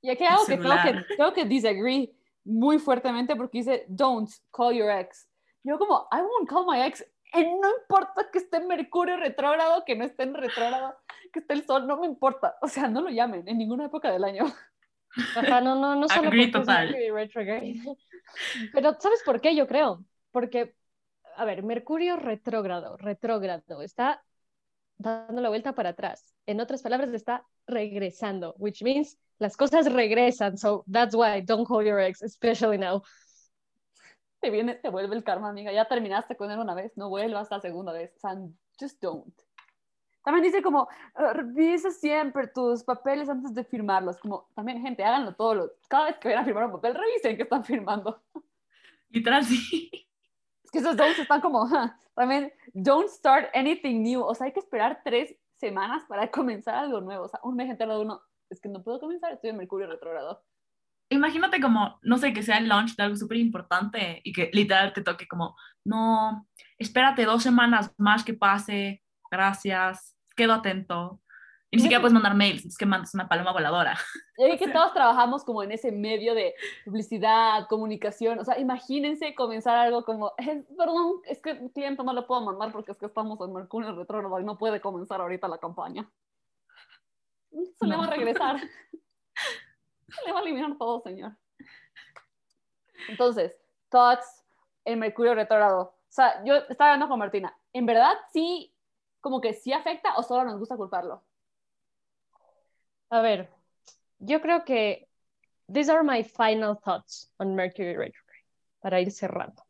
Y 0.01 0.09
aquí 0.09 0.23
hago 0.23 0.45
que 0.45 0.57
tengo, 0.57 0.75
que 0.83 1.15
tengo 1.15 1.33
que 1.33 1.45
disagree 1.45 2.11
muy 2.43 2.79
fuertemente 2.79 3.35
porque 3.35 3.59
dice, 3.59 3.85
don't 3.87 4.29
call 4.51 4.73
your 4.73 4.89
ex. 4.89 5.29
Yo 5.63 5.77
como, 5.77 6.07
I 6.11 6.21
won't 6.21 6.49
call 6.49 6.65
my 6.65 6.81
ex. 6.81 7.05
Y 7.33 7.43
no 7.43 7.69
importa 7.81 8.29
que 8.31 8.39
esté 8.39 8.59
Mercurio 8.59 9.17
retrógrado, 9.17 9.83
que 9.85 9.95
no 9.95 10.03
esté 10.03 10.23
en 10.23 10.33
retrógrado, 10.33 10.97
que 11.31 11.39
esté 11.39 11.53
el 11.53 11.65
sol, 11.65 11.85
no 11.85 11.97
me 11.97 12.07
importa. 12.07 12.55
O 12.61 12.67
sea, 12.67 12.87
no 12.87 13.01
lo 13.01 13.09
llamen 13.09 13.47
en 13.47 13.57
ninguna 13.57 13.85
época 13.85 14.11
del 14.11 14.23
año. 14.23 14.45
Ajá, 15.35 15.61
no, 15.61 15.75
no, 15.75 15.95
no 15.95 16.07
solo 16.09 16.27
Agree 16.27 16.51
total. 16.51 16.95
Pero 18.73 18.95
¿sabes 18.99 19.21
por 19.23 19.41
qué? 19.41 19.55
Yo 19.55 19.67
creo. 19.67 20.03
Porque, 20.31 20.75
a 21.35 21.45
ver, 21.45 21.63
Mercurio 21.63 22.15
retrógrado, 22.15 22.97
retrógrado, 22.97 23.81
está 23.81 24.23
dando 24.97 25.41
la 25.41 25.49
vuelta 25.49 25.73
para 25.73 25.89
atrás. 25.89 26.33
En 26.45 26.59
otras 26.61 26.81
palabras, 26.81 27.13
está 27.13 27.45
regresando, 27.67 28.55
which 28.57 28.81
means 28.83 29.17
las 29.39 29.55
cosas 29.55 29.91
regresan. 29.91 30.57
So 30.57 30.83
that's 30.91 31.15
why 31.15 31.41
don't 31.41 31.67
call 31.67 31.83
your 31.83 31.99
ex, 31.99 32.21
especially 32.21 32.77
now. 32.77 33.01
Te 34.39 34.49
viene, 34.49 34.75
te 34.75 34.89
vuelve 34.89 35.15
el 35.15 35.23
karma, 35.23 35.49
amiga. 35.49 35.71
Ya 35.71 35.87
terminaste 35.87 36.35
con 36.35 36.49
él 36.51 36.59
una 36.59 36.73
vez, 36.73 36.95
no 36.95 37.09
vuelvas 37.09 37.51
la 37.51 37.59
segunda 37.59 37.91
vez. 37.91 38.13
O 38.15 38.19
sea, 38.19 38.37
just 38.79 39.01
don't. 39.01 39.33
También 40.23 40.43
dice 40.43 40.61
como, 40.61 40.87
ah, 41.15 41.33
revisa 41.33 41.91
siempre 41.91 42.47
tus 42.47 42.83
papeles 42.83 43.29
antes 43.29 43.53
de 43.53 43.63
firmarlos. 43.63 44.17
Como, 44.17 44.47
también, 44.55 44.81
gente, 44.81 45.03
háganlo 45.03 45.33
todo. 45.35 45.71
cada 45.87 46.05
vez 46.05 46.17
que 46.17 46.27
vayan 46.27 46.43
a 46.43 46.45
firmar 46.45 46.65
un 46.65 46.73
papel, 46.73 46.95
revisen 46.95 47.35
que 47.35 47.43
están 47.43 47.63
firmando. 47.63 48.21
Literal, 49.09 49.43
sí. 49.43 49.89
Es 50.63 50.71
que 50.71 50.79
esos 50.79 50.95
don'ts 50.95 51.19
están 51.19 51.41
como, 51.41 51.67
también, 52.13 52.53
don't 52.73 53.09
start 53.09 53.49
anything 53.55 54.03
new. 54.03 54.21
O 54.21 54.35
sea, 54.35 54.45
hay 54.45 54.53
que 54.53 54.59
esperar 54.59 55.01
tres 55.03 55.35
semanas 55.55 56.03
para 56.07 56.29
comenzar 56.29 56.75
algo 56.75 57.01
nuevo. 57.01 57.25
O 57.25 57.27
sea, 57.27 57.39
un 57.43 57.55
mes 57.55 57.69
entero 57.69 57.95
de 57.95 58.01
uno, 58.01 58.21
es 58.49 58.61
que 58.61 58.69
no 58.69 58.83
puedo 58.83 58.99
comenzar, 58.99 59.33
estoy 59.33 59.49
en 59.49 59.57
Mercurio 59.57 59.87
retrógrado. 59.87 60.43
Imagínate 61.09 61.59
como, 61.59 61.99
no 62.03 62.17
sé, 62.17 62.33
que 62.33 62.43
sea 62.43 62.59
el 62.59 62.67
launch 62.67 62.95
de 62.95 63.03
algo 63.03 63.15
súper 63.15 63.37
importante 63.37 64.21
y 64.23 64.31
que 64.31 64.49
literal 64.53 64.93
te 64.93 65.01
toque 65.01 65.27
como, 65.27 65.55
no, 65.83 66.47
espérate 66.77 67.25
dos 67.25 67.41
semanas 67.41 67.91
más 67.97 68.23
que 68.23 68.35
pase, 68.35 69.03
gracias, 69.31 70.15
quedo 70.35 70.53
atento. 70.53 71.19
Y 71.71 71.77
ni 71.77 71.83
siquiera 71.83 72.01
puedes 72.01 72.13
mandar 72.13 72.33
mails, 72.33 72.65
es 72.65 72.77
que 72.77 72.85
mandas 72.85 73.13
una 73.13 73.27
paloma 73.27 73.51
voladora. 73.51 73.95
Y 74.37 74.57
que 74.57 74.69
todos 74.69 74.93
trabajamos 74.93 75.43
como 75.43 75.61
en 75.63 75.71
ese 75.71 75.91
medio 75.91 76.33
de 76.33 76.55
publicidad, 76.85 77.67
comunicación. 77.67 78.39
O 78.39 78.45
sea, 78.45 78.57
imagínense 78.57 79.35
comenzar 79.35 79.75
algo 79.75 80.05
como, 80.05 80.33
perdón, 80.77 81.21
es 81.25 81.41
que 81.41 81.51
el 81.51 81.71
cliente 81.71 82.03
no 82.03 82.13
le 82.13 82.21
puedo 82.21 82.41
mandar 82.41 82.71
porque 82.71 82.93
es 82.93 82.97
que 82.97 83.07
estamos 83.07 83.37
en 83.41 83.53
Mercurio 83.53 83.93
retrógrado 83.93 84.39
y 84.39 84.45
no 84.45 84.57
puede 84.57 84.79
comenzar 84.79 85.19
ahorita 85.19 85.47
la 85.49 85.57
campaña. 85.57 86.09
Se 87.79 87.85
le 87.85 87.97
va 87.97 88.05
a 88.05 88.09
regresar. 88.09 88.61
Le 90.25 90.31
va 90.31 90.39
a 90.39 90.41
eliminar 90.41 90.77
todo, 90.77 91.01
señor. 91.01 91.35
Entonces, 93.07 93.55
thoughts 93.89 94.43
en 94.85 94.99
Mercurio 94.99 95.35
retrógrado. 95.35 95.81
O 95.81 96.11
sea, 96.11 96.43
yo 96.43 96.55
estaba 96.55 96.91
hablando 96.91 97.07
con 97.09 97.19
Martina. 97.19 97.55
¿En 97.73 97.85
verdad 97.85 98.13
sí, 98.33 98.73
como 99.21 99.41
que 99.41 99.53
sí 99.53 99.73
afecta 99.73 100.15
o 100.17 100.23
solo 100.23 100.43
nos 100.43 100.59
gusta 100.59 100.75
culparlo? 100.75 101.23
A 103.09 103.21
ver, 103.21 103.49
yo 104.19 104.41
creo 104.41 104.63
que 104.65 105.07
these 105.71 105.91
are 105.91 106.03
my 106.03 106.23
final 106.23 106.77
thoughts 106.77 107.31
on 107.37 107.55
Mercury 107.55 107.95
retrograde 107.95 108.45
para 108.81 109.01
ir 109.01 109.11
cerrando. 109.11 109.63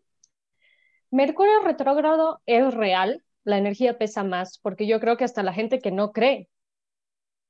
Mercurio 1.11 1.61
retrógrado 1.61 2.41
es 2.45 2.73
real, 2.73 3.23
la 3.43 3.57
energía 3.57 3.97
pesa 3.97 4.23
más, 4.23 4.59
porque 4.59 4.85
yo 4.85 4.99
creo 4.99 5.17
que 5.17 5.23
hasta 5.23 5.43
la 5.43 5.53
gente 5.53 5.79
que 5.79 5.91
no 5.91 6.11
cree, 6.11 6.49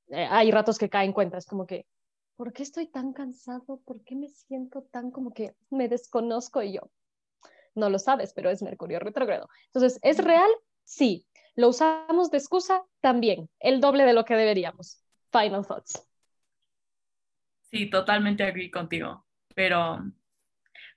eh, 0.10 0.28
hay 0.30 0.52
ratos 0.52 0.78
que 0.78 0.90
caen 0.90 1.12
cuentas, 1.12 1.46
como 1.46 1.66
que, 1.66 1.86
¿por 2.40 2.54
qué 2.54 2.64
estoy 2.64 2.88
tan 2.88 3.12
cansado? 3.12 3.82
¿Por 3.86 4.02
qué 4.06 4.16
me 4.16 4.30
siento 4.30 4.84
tan 4.94 5.12
como 5.12 5.34
que 5.34 5.56
me 5.70 5.90
desconozco 5.90 6.64
y 6.64 6.72
yo? 6.72 6.90
No 7.76 7.90
lo 7.90 8.00
sabes, 8.00 8.32
pero 8.34 8.50
es 8.50 8.62
Mercurio 8.62 9.02
retrógrado. 9.02 9.50
Entonces, 9.66 10.00
¿es 10.04 10.24
real? 10.24 10.50
Sí. 10.86 11.28
¿Lo 11.58 11.68
usamos 11.68 12.32
de 12.32 12.38
excusa? 12.38 12.82
También, 13.02 13.50
el 13.60 13.82
doble 13.82 14.06
de 14.06 14.14
lo 14.14 14.24
que 14.24 14.36
deberíamos 14.36 15.04
final 15.34 15.68
thoughts. 15.68 16.08
Sí, 17.70 17.90
totalmente 17.90 18.44
agree 18.44 18.72
contigo, 18.72 19.26
pero, 19.54 20.00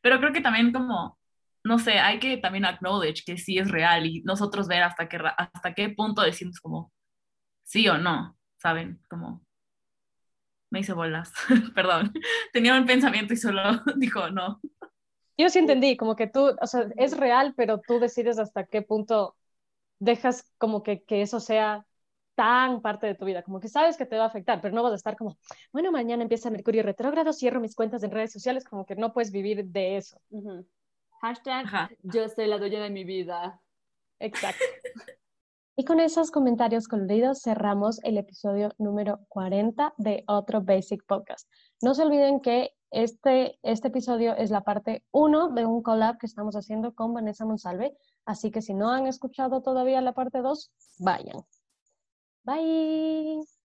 pero 0.01 0.21
creo 0.21 0.33
que 0.33 0.43
también 0.43 0.73
como, 0.73 1.19
no 1.65 1.81
sé, 1.81 1.99
hay 1.99 2.21
que 2.21 2.37
también 2.37 2.67
acknowledge 2.67 3.25
que 3.27 3.37
sí 3.37 3.59
es 3.59 3.69
real 3.69 4.07
y 4.07 4.23
nosotros 4.23 4.69
ver 4.69 4.85
hasta 4.85 5.09
qué, 5.09 5.19
hasta 5.37 5.75
qué 5.75 5.89
punto 5.89 6.23
decimos 6.23 6.61
como 6.61 6.93
sí 7.65 7.89
o 7.89 7.99
no, 7.99 8.39
¿saben? 8.59 9.03
Como 9.09 9.45
me 10.73 10.81
hice 10.81 10.95
bolas, 10.95 11.33
perdón, 11.75 12.13
tenía 12.53 12.77
un 12.77 12.87
pensamiento 12.87 13.35
y 13.35 13.37
solo 13.37 13.63
dijo 13.97 14.29
no. 14.31 14.61
Yo 15.37 15.51
sí 15.51 15.59
entendí, 15.59 15.97
como 15.97 16.17
que 16.17 16.27
tú, 16.27 16.57
o 16.61 16.67
sea, 16.67 16.87
es 16.97 17.17
real, 17.17 17.55
pero 17.57 17.81
tú 17.81 17.99
decides 18.01 18.39
hasta 18.39 18.65
qué 18.65 18.83
punto 18.83 19.37
dejas 19.99 20.51
como 20.59 20.83
que, 20.83 21.03
que 21.03 21.23
eso 21.23 21.41
sea 21.41 21.87
tan 22.35 22.81
parte 22.81 23.07
de 23.07 23.15
tu 23.15 23.27
vida, 23.27 23.43
como 23.43 23.61
que 23.61 23.69
sabes 23.69 23.99
que 23.99 24.07
te 24.07 24.17
va 24.17 24.25
a 24.25 24.29
afectar, 24.29 24.61
pero 24.63 24.75
no 24.75 24.83
vas 24.83 24.93
a 24.93 24.97
estar 24.97 25.17
como, 25.17 25.37
bueno, 25.73 25.93
mañana 25.93 26.23
empieza 26.23 26.51
Mercurio 26.51 26.83
retrógrado, 26.83 27.33
cierro 27.35 27.61
mis 27.61 27.75
cuentas 27.75 28.03
en 28.03 28.11
redes 28.11 28.33
sociales, 28.33 28.65
como 28.65 28.87
que 28.87 28.97
no 28.97 29.13
puedes 29.13 29.31
vivir 29.31 29.67
de 29.67 29.99
eso. 29.99 30.19
Hashtag, 31.21 31.97
yo 32.03 32.29
soy 32.31 32.47
la 32.47 32.59
dueña 32.59 32.83
de 32.83 32.91
mi 32.91 33.05
vida. 33.05 33.61
Exacto. 34.19 34.65
y 35.77 35.85
con 35.85 36.01
esos 36.01 36.31
comentarios 36.31 36.89
coloridos 36.89 37.41
cerramos 37.43 37.99
el 38.05 38.19
episodio 38.19 38.71
número 38.79 39.21
40 39.29 39.95
de 39.97 40.25
otro 40.27 40.63
Basic 40.63 41.05
Podcast. 41.07 41.49
No 41.81 41.95
se 41.95 42.03
olviden 42.03 42.41
que 42.41 42.73
este, 42.91 43.59
este 43.63 43.89
episodio 43.89 44.37
es 44.37 44.51
la 44.51 44.65
parte 44.65 45.03
1 45.13 45.51
de 45.51 45.65
un 45.65 45.83
collab 45.83 46.19
que 46.19 46.27
estamos 46.27 46.57
haciendo 46.57 46.95
con 46.95 47.15
Vanessa 47.15 47.47
Monsalve, 47.47 47.97
así 48.27 48.51
que 48.51 48.61
si 48.61 48.75
no 48.75 48.91
han 48.91 49.07
escuchado 49.07 49.63
todavía 49.63 50.03
la 50.03 50.13
parte 50.13 50.43
2, 50.43 50.71
vayan. 50.99 51.43
Bye. 52.45 53.62